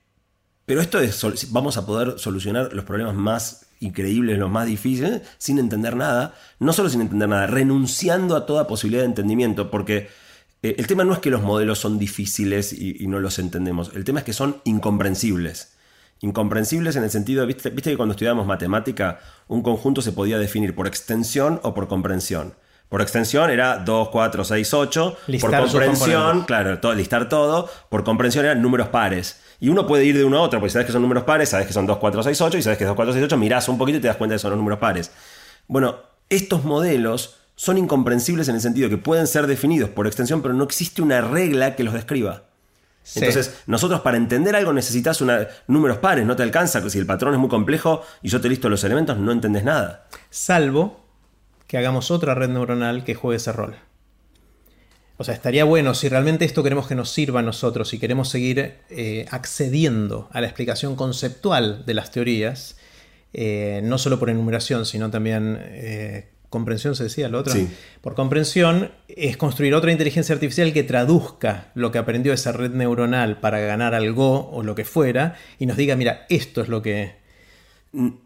[0.64, 5.58] pero esto es, vamos a poder solucionar los problemas más increíbles, los más difíciles, sin
[5.58, 10.08] entender nada, no solo sin entender nada, renunciando a toda posibilidad de entendimiento, porque
[10.62, 14.04] eh, el tema no es que los modelos son difíciles y, no los entendemos, el
[14.04, 15.74] tema es que son incomprensibles.
[16.20, 20.74] Incomprensibles en el sentido, ¿viste, viste que cuando estudiábamos matemática, un conjunto se podía definir
[20.74, 22.54] por extensión o por comprensión.
[22.88, 25.16] Por extensión era 2, 4, 6, 8.
[25.40, 27.68] por comprensión, claro, todo, listar todo.
[27.88, 29.40] Por comprensión eran números pares.
[29.60, 31.66] Y uno puede ir de uno a otro, porque sabes que son números pares, sabes
[31.66, 33.78] que son 2, 4, 6, 8, y sabes que 2, 4, 6, 8, mirás un
[33.78, 35.10] poquito y te das cuenta de que son los números pares.
[35.66, 35.96] Bueno,
[36.28, 40.64] estos modelos son incomprensibles en el sentido que pueden ser definidos por extensión, pero no
[40.64, 42.44] existe una regla que los describa.
[43.14, 47.34] Entonces, nosotros para entender algo necesitas una, números pares, no te alcanza, si el patrón
[47.34, 50.06] es muy complejo y yo te listo los elementos, no entendés nada.
[50.28, 51.00] Salvo
[51.68, 53.76] que hagamos otra red neuronal que juegue ese rol.
[55.18, 58.28] O sea, estaría bueno si realmente esto queremos que nos sirva a nosotros y queremos
[58.28, 62.76] seguir eh, accediendo a la explicación conceptual de las teorías,
[63.32, 67.54] eh, no solo por enumeración, sino también eh, comprensión, se decía lo otro.
[67.54, 67.68] Sí.
[68.02, 73.40] Por comprensión es construir otra inteligencia artificial que traduzca lo que aprendió esa red neuronal
[73.40, 76.82] para ganar al Go o lo que fuera y nos diga, mira, esto es lo
[76.82, 77.25] que...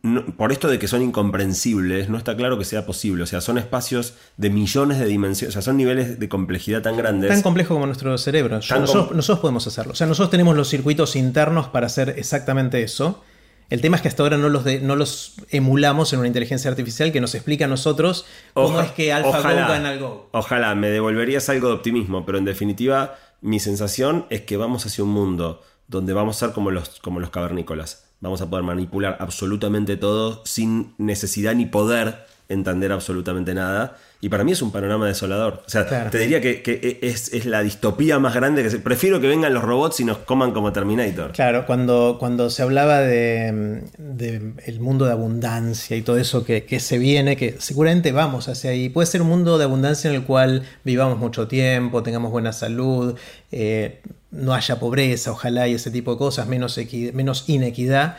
[0.02, 3.22] No- por esto de que son incomprensibles, no está claro que sea posible.
[3.22, 6.96] O sea, son espacios de millones de dimensiones, o sea, son niveles de complejidad tan
[6.96, 7.30] grandes.
[7.30, 8.56] Tan complejo como nuestro cerebro.
[8.56, 9.92] Nosotros, podemos hacerlo.
[9.92, 13.22] O sea, nosotros tenemos los circuitos internos para hacer exactamente eso.
[13.68, 16.68] El tema es que hasta ahora no los, de- no los emulamos en una inteligencia
[16.68, 20.28] artificial que nos explica a nosotros cómo Oja- es que AlphaGo gana al Go.
[20.32, 25.04] Ojalá, me devolverías algo de optimismo, pero en definitiva, mi sensación es que vamos hacia
[25.04, 28.09] un mundo donde vamos a ser como los, como los cavernícolas.
[28.20, 33.96] Vamos a poder manipular absolutamente todo sin necesidad ni poder entender absolutamente nada.
[34.20, 35.62] Y para mí es un panorama desolador.
[35.64, 36.10] O sea, Claro.
[36.10, 38.78] te diría que, que es, es la distopía más grande que se...
[38.80, 41.30] Prefiero que vengan los robots y nos coman como Terminator.
[41.32, 46.64] Claro, cuando, cuando se hablaba de, de el mundo de abundancia y todo eso que,
[46.64, 48.88] que se viene, que seguramente vamos hacia ahí.
[48.90, 53.14] Puede ser un mundo de abundancia en el cual vivamos mucho tiempo, tengamos buena salud,
[53.52, 58.16] eh, no haya pobreza, ojalá y ese tipo de cosas, menos, equi- menos inequidad.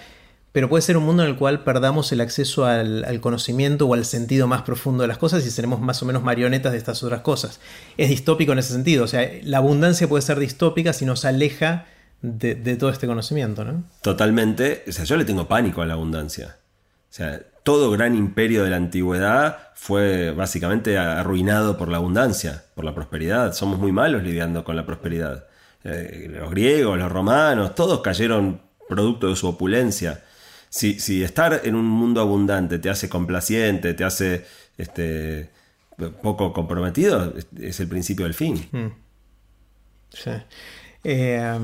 [0.52, 3.94] Pero puede ser un mundo en el cual perdamos el acceso al, al conocimiento o
[3.94, 7.02] al sentido más profundo de las cosas y seremos más o menos marionetas de estas
[7.04, 7.62] otras cosas.
[7.96, 9.06] Es distópico en ese sentido.
[9.06, 11.86] O sea, la abundancia puede ser distópica si nos aleja
[12.22, 13.86] de, de todo este conocimiento, ¿no?
[14.02, 14.84] Totalmente.
[14.90, 16.58] O sea, yo le tengo pánico a la abundancia.
[17.10, 22.84] O sea, todo gran imperio de la antigüedad fue básicamente arruinado por la abundancia, por
[22.84, 23.54] la prosperidad.
[23.54, 25.46] Somos muy malos lidiando con la prosperidad.
[25.84, 30.24] Eh, los griegos, los romanos, todos cayeron producto de su opulencia.
[30.70, 34.46] Si, si estar en un mundo abundante te hace complaciente, te hace
[34.78, 35.50] este,
[36.22, 38.68] poco comprometido, es- el principio del fin.
[40.10, 40.32] Sí.
[41.04, 41.58] Eh,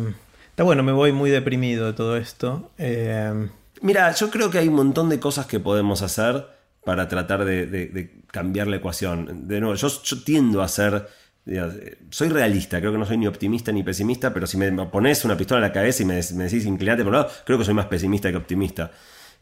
[0.50, 2.72] está bueno, me voy muy deprimido de todo esto.
[2.78, 3.50] Eh,
[3.82, 6.48] Mira, yo creo que hay un montón de cosas que podemos hacer
[6.84, 9.48] para tratar de, de- de cambiar la ecuación.
[9.48, 11.08] De nuevo, yo, yo tiendo a ser.
[11.48, 15.24] Eh, Soy realista, creo que no soy ni optimista ni pesimista, pero si me pones
[15.26, 17.74] una pistola en la cabeza y me, decís inclinate por un lado, creo que soy
[17.74, 18.92] más pesimista que optimista.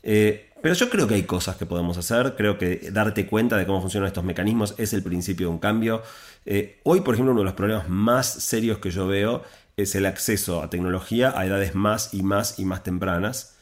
[0.04, 3.66] Eh, pero yo creo que hay cosas que podemos hacer, creo que darte cuenta de
[3.66, 6.04] cómo funcionan estos mecanismos es el principio de un cambio.
[6.46, 9.44] Eh, hoy, por ejemplo, uno de los problemas más serios que yo veo
[9.78, 13.58] es el acceso a tecnología a edades más y más y más tempranas.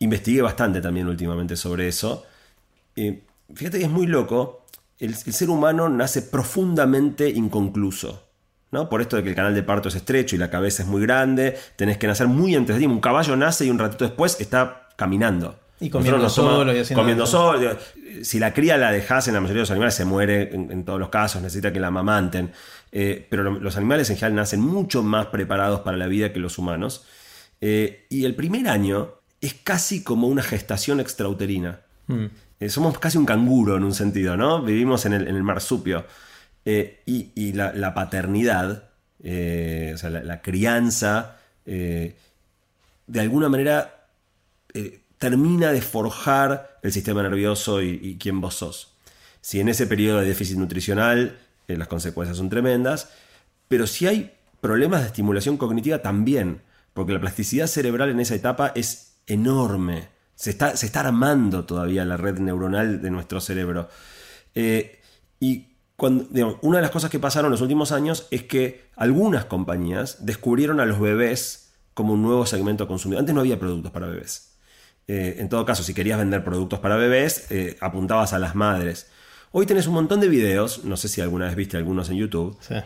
[0.00, 2.24] Investigué bastante también últimamente sobre eso.
[3.54, 4.57] Fíjate que es muy loco.
[4.98, 8.24] El, el ser humano nace profundamente inconcluso.
[8.70, 8.88] ¿no?
[8.90, 11.00] Por esto de que el canal de parto es estrecho y la cabeza es muy
[11.00, 12.94] grande, tenés que nacer muy antes de tiempo.
[12.96, 15.58] Un caballo nace y un ratito después está caminando.
[15.80, 17.26] Y comiendo nos solo y comiendo.
[17.58, 20.70] Digo, Si la cría la dejas en la mayoría de los animales, se muere en,
[20.72, 22.50] en todos los casos, necesita que la amamanten.
[22.90, 26.40] Eh, pero lo- los animales en general nacen mucho más preparados para la vida que
[26.40, 27.06] los humanos.
[27.60, 31.80] Eh, y el primer año es casi como una gestación extrauterina.
[32.60, 34.62] Eh, somos casi un canguro en un sentido, ¿no?
[34.62, 36.04] Vivimos en el, marsupio.
[36.64, 38.90] Eh, y la, paternidad,
[39.22, 42.14] eh, o sea, la, crianza, de
[43.20, 44.06] alguna manera
[45.18, 48.94] termina de forjar el sistema nervioso y, quién vos sos.
[49.40, 51.38] Si en ese periodo de déficit nutricional
[51.68, 53.10] las consecuencias son tremendas,
[53.68, 58.72] pero si hay problemas de estimulación cognitiva también, porque la plasticidad cerebral en esa etapa
[58.74, 60.08] es enorme.
[60.38, 63.88] Se está, se está armando todavía la red neuronal de nuestro cerebro.
[64.54, 65.00] Eh,
[65.40, 68.88] y cuando, digamos, una de las cosas que pasaron en los últimos años es que
[68.94, 73.22] algunas compañías descubrieron a los bebés como un nuevo segmento consumidor.
[73.22, 74.56] Antes no había productos para bebés.
[75.08, 79.10] Eh, en todo caso, si querías vender productos para bebés, eh, apuntabas a las madres.
[79.50, 82.56] Hoy tenés un montón de videos, no sé si alguna vez viste algunos en YouTube,
[82.60, 82.76] sí.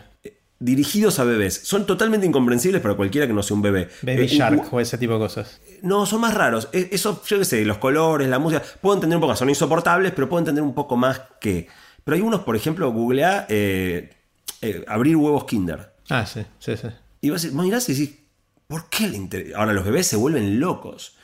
[0.63, 1.61] Dirigidos a bebés.
[1.63, 3.89] Son totalmente incomprensibles para cualquiera que no sea un bebé.
[4.01, 5.59] Baby Eh, Shark u- o ese tipo de cosas.
[5.81, 6.69] no, son más raros.
[6.71, 10.11] E- Eso, yo qué sé, los colores, la música, puedo entender un poco, son insoportables,
[10.13, 11.67] pero puedo entender un poco más que.
[12.03, 14.13] Pero hay unos, por ejemplo, googleá eh,
[14.61, 15.93] eh, abrir huevos Kinder.
[16.09, 16.87] Ah, sí, sí, sí.
[17.21, 18.19] Y vas a decir, mirás y decís,
[18.67, 19.57] ¿por qué le interesa?
[19.57, 21.15] Ahora los bebés se vuelven locos.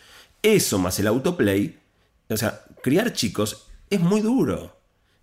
[0.42, 1.78] Eso más el autoplay,
[2.30, 4.79] o sea, criar chicos es muy duro.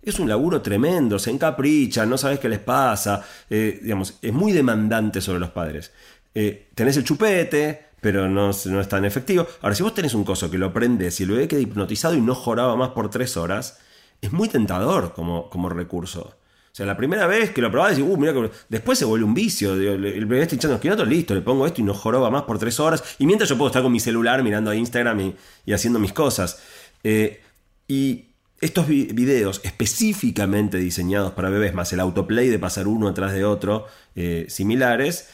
[0.07, 3.21] Es un laburo tremendo, se encaprichan, no sabes qué les pasa.
[3.49, 5.91] eh, digamos, es muy demandante sobre los padres.
[6.33, 9.45] Eh, tenés el chupete, pero no, no es tan efectivo.
[9.61, 12.21] Ahora, si vos tenés un coso que lo prendes y el bebé queda hipnotizado y
[12.21, 13.79] no joraba más por tres horas,
[14.21, 16.21] es muy tentador como, como recurso.
[16.21, 18.49] O sea, la primera vez que lo probás, decís, uh, mira que...
[18.69, 19.73] Después se vuelve un vicio.
[19.73, 22.79] El bebé está hinchando los listo, le pongo esto y no joroba más por tres
[22.79, 23.03] horas.
[23.19, 25.35] Y mientras yo puedo estar con mi celular mirando a Instagram y,
[25.65, 26.61] y haciendo mis cosas.
[27.03, 27.41] Eh,
[27.89, 28.26] y
[28.59, 33.45] estos vi- videos específicamente diseñados para bebés, más el autoplay de pasar uno atrás de
[33.45, 33.85] otro,
[34.15, 35.29] eh, similares,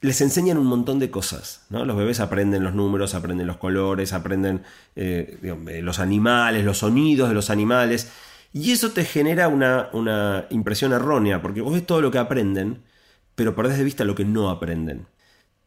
[0.00, 1.66] les enseñan un montón de cosas.
[1.70, 1.84] ¿no?
[1.84, 4.62] Los bebés aprenden los números, aprenden los colores, aprenden
[4.96, 8.10] eh, eh, los animales, los sonidos de los animales.
[8.52, 12.82] Y eso te genera una, una impresión errónea, porque vos ves todo lo que aprenden,
[13.34, 15.06] pero perdés de vista lo que no aprenden.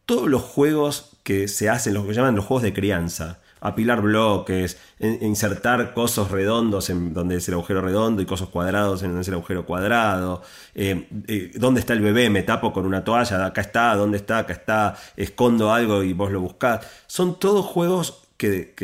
[0.04, 4.76] Todos los juegos que se hacen, los que llaman los juegos de crianza, apilar bloques,
[4.98, 9.22] in- insertar cosos redondos en donde es el agujero redondo y cosos cuadrados en donde
[9.22, 10.42] es el agujero cuadrado.
[10.74, 12.28] eh, eh, ¿Dónde está el bebé?
[12.30, 14.38] Me tapo con una toalla, acá está, ¿dónde está?
[14.38, 16.86] Acá está, escondo algo y vos lo buscás.
[17.06, 18.74] Son todos juegos que,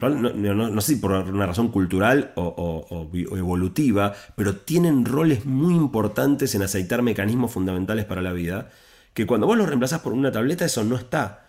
[0.00, 6.54] no, sé si por una razón cultural o, o evolutiva, pero tienen roles muy importantes
[6.54, 8.70] en aceitar mecanismos fundamentales para la vida,
[9.14, 11.45] que cuando vos los reemplazás por una tableta eso no está.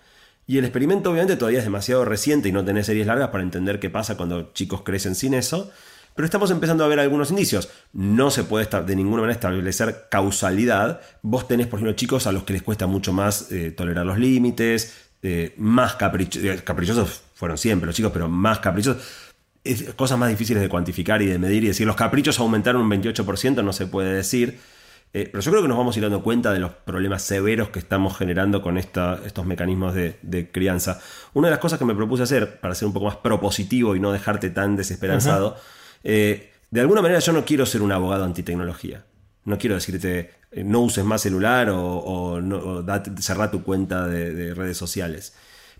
[0.47, 3.79] Y el experimento obviamente todavía es demasiado reciente y no tenés series largas para entender
[3.79, 5.69] qué pasa cuando chicos crecen sin eso.
[6.15, 7.69] Pero estamos empezando a ver algunos indicios.
[7.91, 11.01] No se puede de ninguna manera establecer causalidad.
[11.21, 14.17] Vos tenés, por ejemplo, chicos a los que les cuesta mucho más eh, tolerar los
[14.17, 19.03] límites, eh, más caprichosos, caprichosos fueron siempre los chicos, pero más caprichosos.
[19.97, 23.63] Cosas más difíciles de cuantificar y de medir y decir los caprichos aumentaron un 28%,
[23.63, 24.59] no se puede decir.
[25.13, 27.69] Eh, pero yo creo que nos vamos a ir dando cuenta de los problemas severos
[27.69, 30.99] que estamos generando con esta- estos mecanismos de, de crianza.
[31.33, 33.99] Una de las cosas que me propuse hacer, para ser un poco más propositivo y
[33.99, 35.55] no dejarte tan desesperanzado,
[36.03, 39.05] eh, de alguna manera yo no quiero ser un abogado antitecnología.
[39.45, 43.63] No quiero decirte eh, no uses más celular o, o no, o date- cerrá tu
[43.63, 45.33] cuenta de, de redes sociales.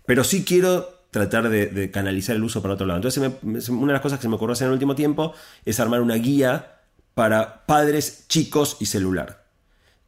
[0.06, 2.96] Pero sí quiero tratar de, de canalizar el uso para otro lado.
[2.98, 5.34] Entonces, me- una de las cosas que se me ocurrió hacer en el último tiempo
[5.66, 6.77] es armar una guía
[7.18, 9.42] para padres, chicos y celular.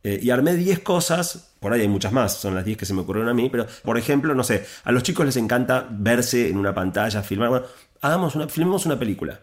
[0.05, 2.95] Eh, y armé 10 cosas, por ahí hay muchas más, son las 10 que se
[2.95, 6.49] me ocurrieron a mí, pero por ejemplo, no sé, a los chicos les encanta verse
[6.49, 7.49] en una pantalla, filmar.
[7.49, 7.67] Bueno,
[8.01, 9.41] hagamos una, filmemos una película.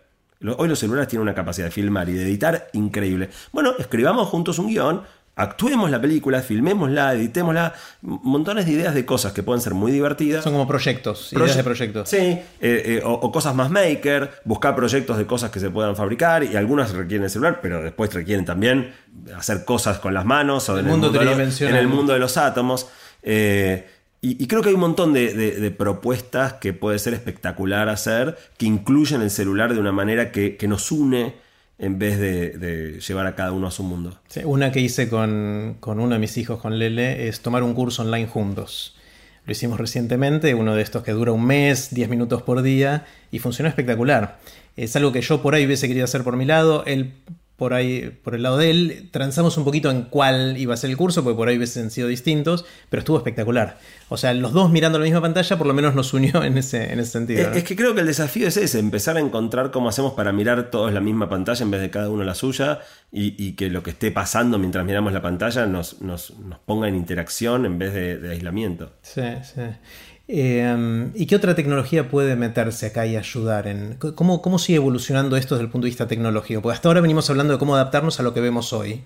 [0.58, 3.32] Hoy los celulares tienen una capacidad de filmar y de editar increíble.
[3.52, 5.02] Bueno, escribamos juntos un guion,
[5.38, 10.44] actuemos la película, filmémosla, editémosla, montones de ideas de cosas que pueden ser muy divertidas.
[10.44, 12.10] Son como proyectos, ideas de proyectos.
[12.10, 15.96] Sí, eh, eh, o, o cosas más maker, buscar proyectos de cosas que se puedan
[15.96, 18.94] fabricar y algunas requieren el celular, pero después requieren también
[19.38, 21.76] hacer cosas con las manos o en, mundo el, mundo de los, tridimensional.
[21.76, 22.88] en el mundo de los átomos.
[23.24, 23.88] Eh,
[24.22, 27.88] y, y creo que hay un montón de, de- de propuestas que puede ser espectacular
[27.90, 31.36] hacer, que incluyen el celular de una manera que, que nos une
[31.80, 34.20] en vez de, llevar a cada uno a su mundo.
[34.28, 37.74] Sí, una que hice con, con uno de mis hijos, con Lele, es tomar un
[37.74, 38.96] curso online juntos.
[39.46, 43.40] Lo hicimos recientemente, uno de estos que dura un mes, 10 minutos por día, y
[43.40, 44.40] funcionó espectacular.
[44.76, 46.84] Es algo que yo por ahí hubiese querido hacer por mi lado,
[47.58, 50.92] por ahí, por el lado de él, transamos un poquito en cuál iba a ser
[50.92, 53.80] el curso, porque por ahí hubiesen sido distintos, pero estuvo espectacular.
[54.10, 56.94] O sea, los dos mirando la misma pantalla por lo menos nos unió en ese,
[56.94, 57.42] en ese sentido.
[57.42, 57.54] Es, ¿no?
[57.56, 60.70] es que creo que el desafío es ese, empezar a encontrar cómo hacemos para mirar
[60.70, 62.80] todos la misma pantalla en vez de cada uno la suya
[63.12, 66.88] y, y que lo que esté pasando mientras miramos la pantalla nos, nos- nos ponga
[66.88, 68.92] en interacción en vez de, de aislamiento.
[69.02, 69.62] Sí, sí.
[70.30, 73.68] Eh, ¿Y qué otra tecnología puede meterse acá y ayudar?
[73.68, 76.62] En, ¿cómo, ¿Cómo sigue evolucionando esto desde el punto de vista tecnológico?
[76.62, 79.02] Porque hasta ahora venimos hablando de cómo adaptarnos a lo que vemos hoy.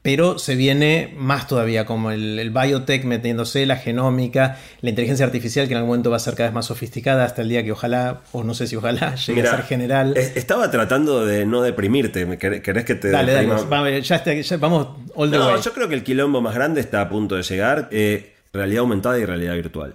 [0.00, 5.66] Pero se viene más todavía, como el, el biotech metiéndose, la genómica, la inteligencia artificial
[5.66, 7.72] que en algún momento va a ser cada vez más sofisticada hasta el día que
[7.72, 10.16] ojalá, o no sé si ojalá, llegue Mira, a ser general.
[10.16, 12.26] es- Estaba tratando de no deprimirte.
[12.26, 13.68] ¿Me querés, que te dale, dale, deprima?
[13.68, 15.60] vamos, ya, está- ya vamos all the No, way.
[15.62, 17.88] yo creo que el quilombo más grande está a punto de llegar.
[17.90, 19.94] eh, realidad aumentada y realidad virtual.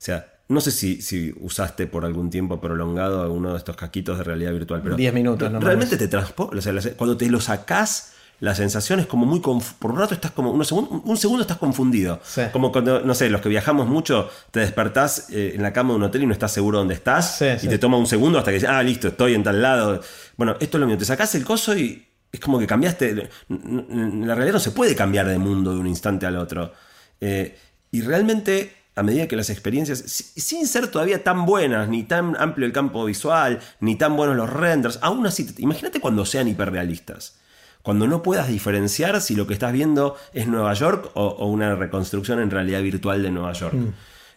[0.00, 4.16] O sea, no sé si, si usaste por algún tiempo prolongado alguno de estos caquitos
[4.18, 6.56] de realidad virtual, pero 10 minutos, no Realmente te transporta.
[6.56, 9.40] O sea, cuando te lo sacás, la sensación es como muy.
[9.40, 10.50] conf- Por un rato estás como.
[10.50, 12.18] unos segun- un segundo estás confundido.
[12.24, 12.40] Sí.
[12.52, 15.96] Como cuando, no sé, los que viajamos mucho, te despertás eh, en la cama de
[15.96, 17.36] un hotel y no estás seguro dónde estás.
[17.36, 17.68] Sí, y sí.
[17.68, 20.00] te toma un segundo hasta que dices, ah, listo, estoy en tal lado.
[20.38, 20.96] Bueno, esto es lo mío.
[20.96, 23.28] Te sacás el coso y es como que cambiaste.
[23.48, 26.72] La realidad no se puede cambiar de mundo de un instante al otro.
[27.20, 27.56] Eh,
[27.92, 32.36] y realmente, a medida que las experiencias, si- sin ser todavía tan buenas, ni tan
[32.38, 36.48] amplio el campo visual, ni tan buenos los renders, aún así, te- imagínate cuando sean
[36.48, 37.38] hiperrealistas.
[37.82, 41.74] Cuando no puedas diferenciar si lo que estás viendo es Nueva York o, o una
[41.76, 43.74] reconstrucción en realidad virtual de Nueva York.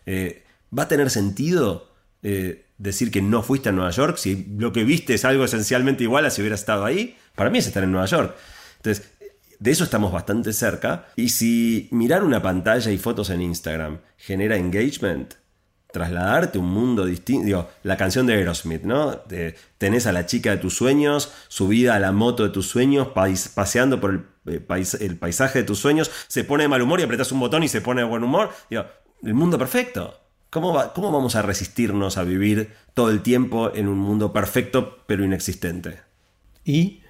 [0.05, 0.43] Eh,
[0.77, 1.89] ¿Va a tener sentido
[2.21, 6.03] eh, decir que no fuiste a Nueva York si lo que viste es algo esencialmente
[6.03, 7.17] igual a si hubieras estado ahí?
[7.35, 8.33] Para mí es estar en Nueva York.
[8.77, 9.11] Entonces,
[9.63, 11.07] de eso estamos bastante cerca.
[11.15, 15.35] Y si mirar una pantalla y fotos en Instagram genera engagement,
[15.89, 17.45] trasladarte un mundo distinto.
[17.45, 19.21] Digo, la canción de Aerosmith, ¿no?
[19.77, 23.07] Tenés a la chica de tus sueños, subida a la moto de tus sueños,
[23.55, 27.03] paseando por el, eh, el paisaje de tus sueños, se pone de mal humor y
[27.03, 28.49] apretas un botón y se pone de buen humor.
[28.69, 28.83] Digo,
[29.23, 30.19] el mundo perfecto.
[30.49, 35.23] ¿Cómo, ¿Cómo vamos a resistirnos a vivir todo el tiempo en un mundo perfecto pero
[35.23, 36.01] inexistente?
[36.65, 37.02] Y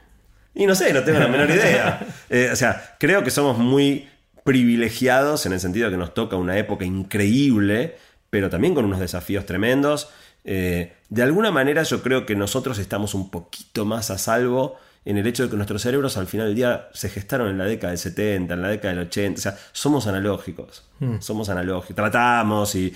[0.56, 2.06] Y no sé, no tengo la menor idea.
[2.30, 4.08] Eh, o sea, creo que somos muy
[4.44, 7.96] privilegiados en el sentido de que nos toca una época increíble,
[8.30, 10.10] pero también con unos desafíos tremendos.
[10.44, 15.18] Eh, de alguna manera yo creo que nosotros estamos un poquito más a salvo en
[15.18, 17.90] el hecho de que nuestros cerebros al final del día se gestaron en la década
[17.90, 20.86] del 70, en la década del 80, o sea, somos analógicos,
[21.20, 22.94] somos analógicos, tratamos y,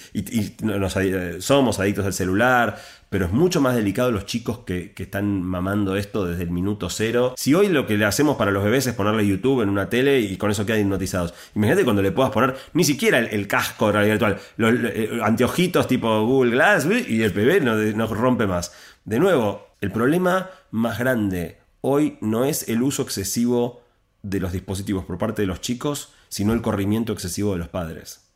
[0.64, 2.78] nos, eh, somos adictos al celular,
[3.10, 7.34] pero es mucho más delicado los chicos que, están mamando esto desde el minuto cero.
[7.38, 10.20] Si hoy lo que le hacemos para los bebés es ponerle YouTube en una tele
[10.20, 13.94] y con eso quedan hipnotizados, imagínate cuando le puedas poner ni siquiera el, casco de
[13.94, 18.74] realidad virtual, los eh, anteojitos tipo Google Glass y el bebé no, no rompe más.
[19.06, 23.84] De nuevo, el problema más grande hoy no es el uso excesivo
[24.24, 28.27] de los dispositivos por parte de los chicos, sino el corrimiento excesivo de los padres.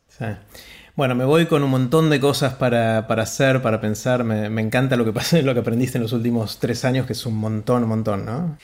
[0.94, 4.24] Bueno, me voy con un montón de cosas para, hacer, para pensar.
[4.24, 7.14] Me, me, encanta lo que, pasé, lo que aprendiste en los últimos tres años, que
[7.14, 8.58] es un montón, un montón, ¿no?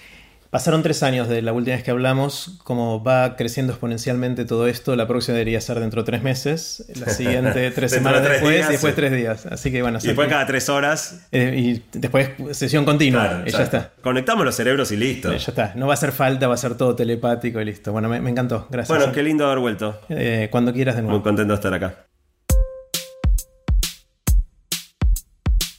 [0.50, 4.96] Pasaron tres años de la última vez que hablamos, como va creciendo exponencialmente todo esto,
[4.96, 8.94] la próxima debería ser dentro de tres meses, la siguiente tres semanas después y después
[8.94, 9.44] tres días.
[9.44, 9.98] Así que bueno.
[10.02, 11.26] Y después cada tres horas.
[11.32, 13.92] Eh, y después sesión continua y ya está.
[14.00, 15.30] Conectamos los cerebros y listo.
[15.30, 15.72] ya está.
[15.74, 17.92] No va a hacer falta, va a ser todo telepático y listo.
[17.92, 18.68] Bueno, me, encantó.
[18.70, 18.96] Gracias.
[18.96, 20.00] Bueno, qué lindo haber vuelto.
[20.08, 21.18] Eh, cuando quieras de nuevo.
[21.18, 22.06] Muy contento de estar acá.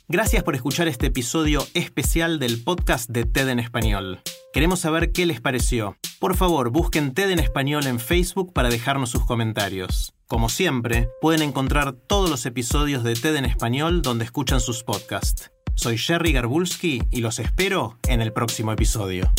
[0.08, 4.20] Gracias por escuchar este episodio especial del podcast de TED en Español.
[4.52, 5.96] Queremos saber qué les pareció.
[6.20, 10.14] Por favor, busquen TED en español en Facebook para dejarnos sus comentarios.
[10.28, 15.52] Como siempre, pueden encontrar todos los episodios de TED en español donde escuchan sus podcasts.
[15.76, 19.32] Soy Jerry Garbulski y los espero en el próximo episodio.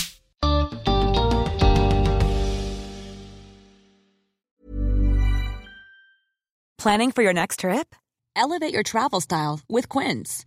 [6.78, 7.94] Planning for your next trip?
[8.36, 10.46] Elevate your travel style with Quince.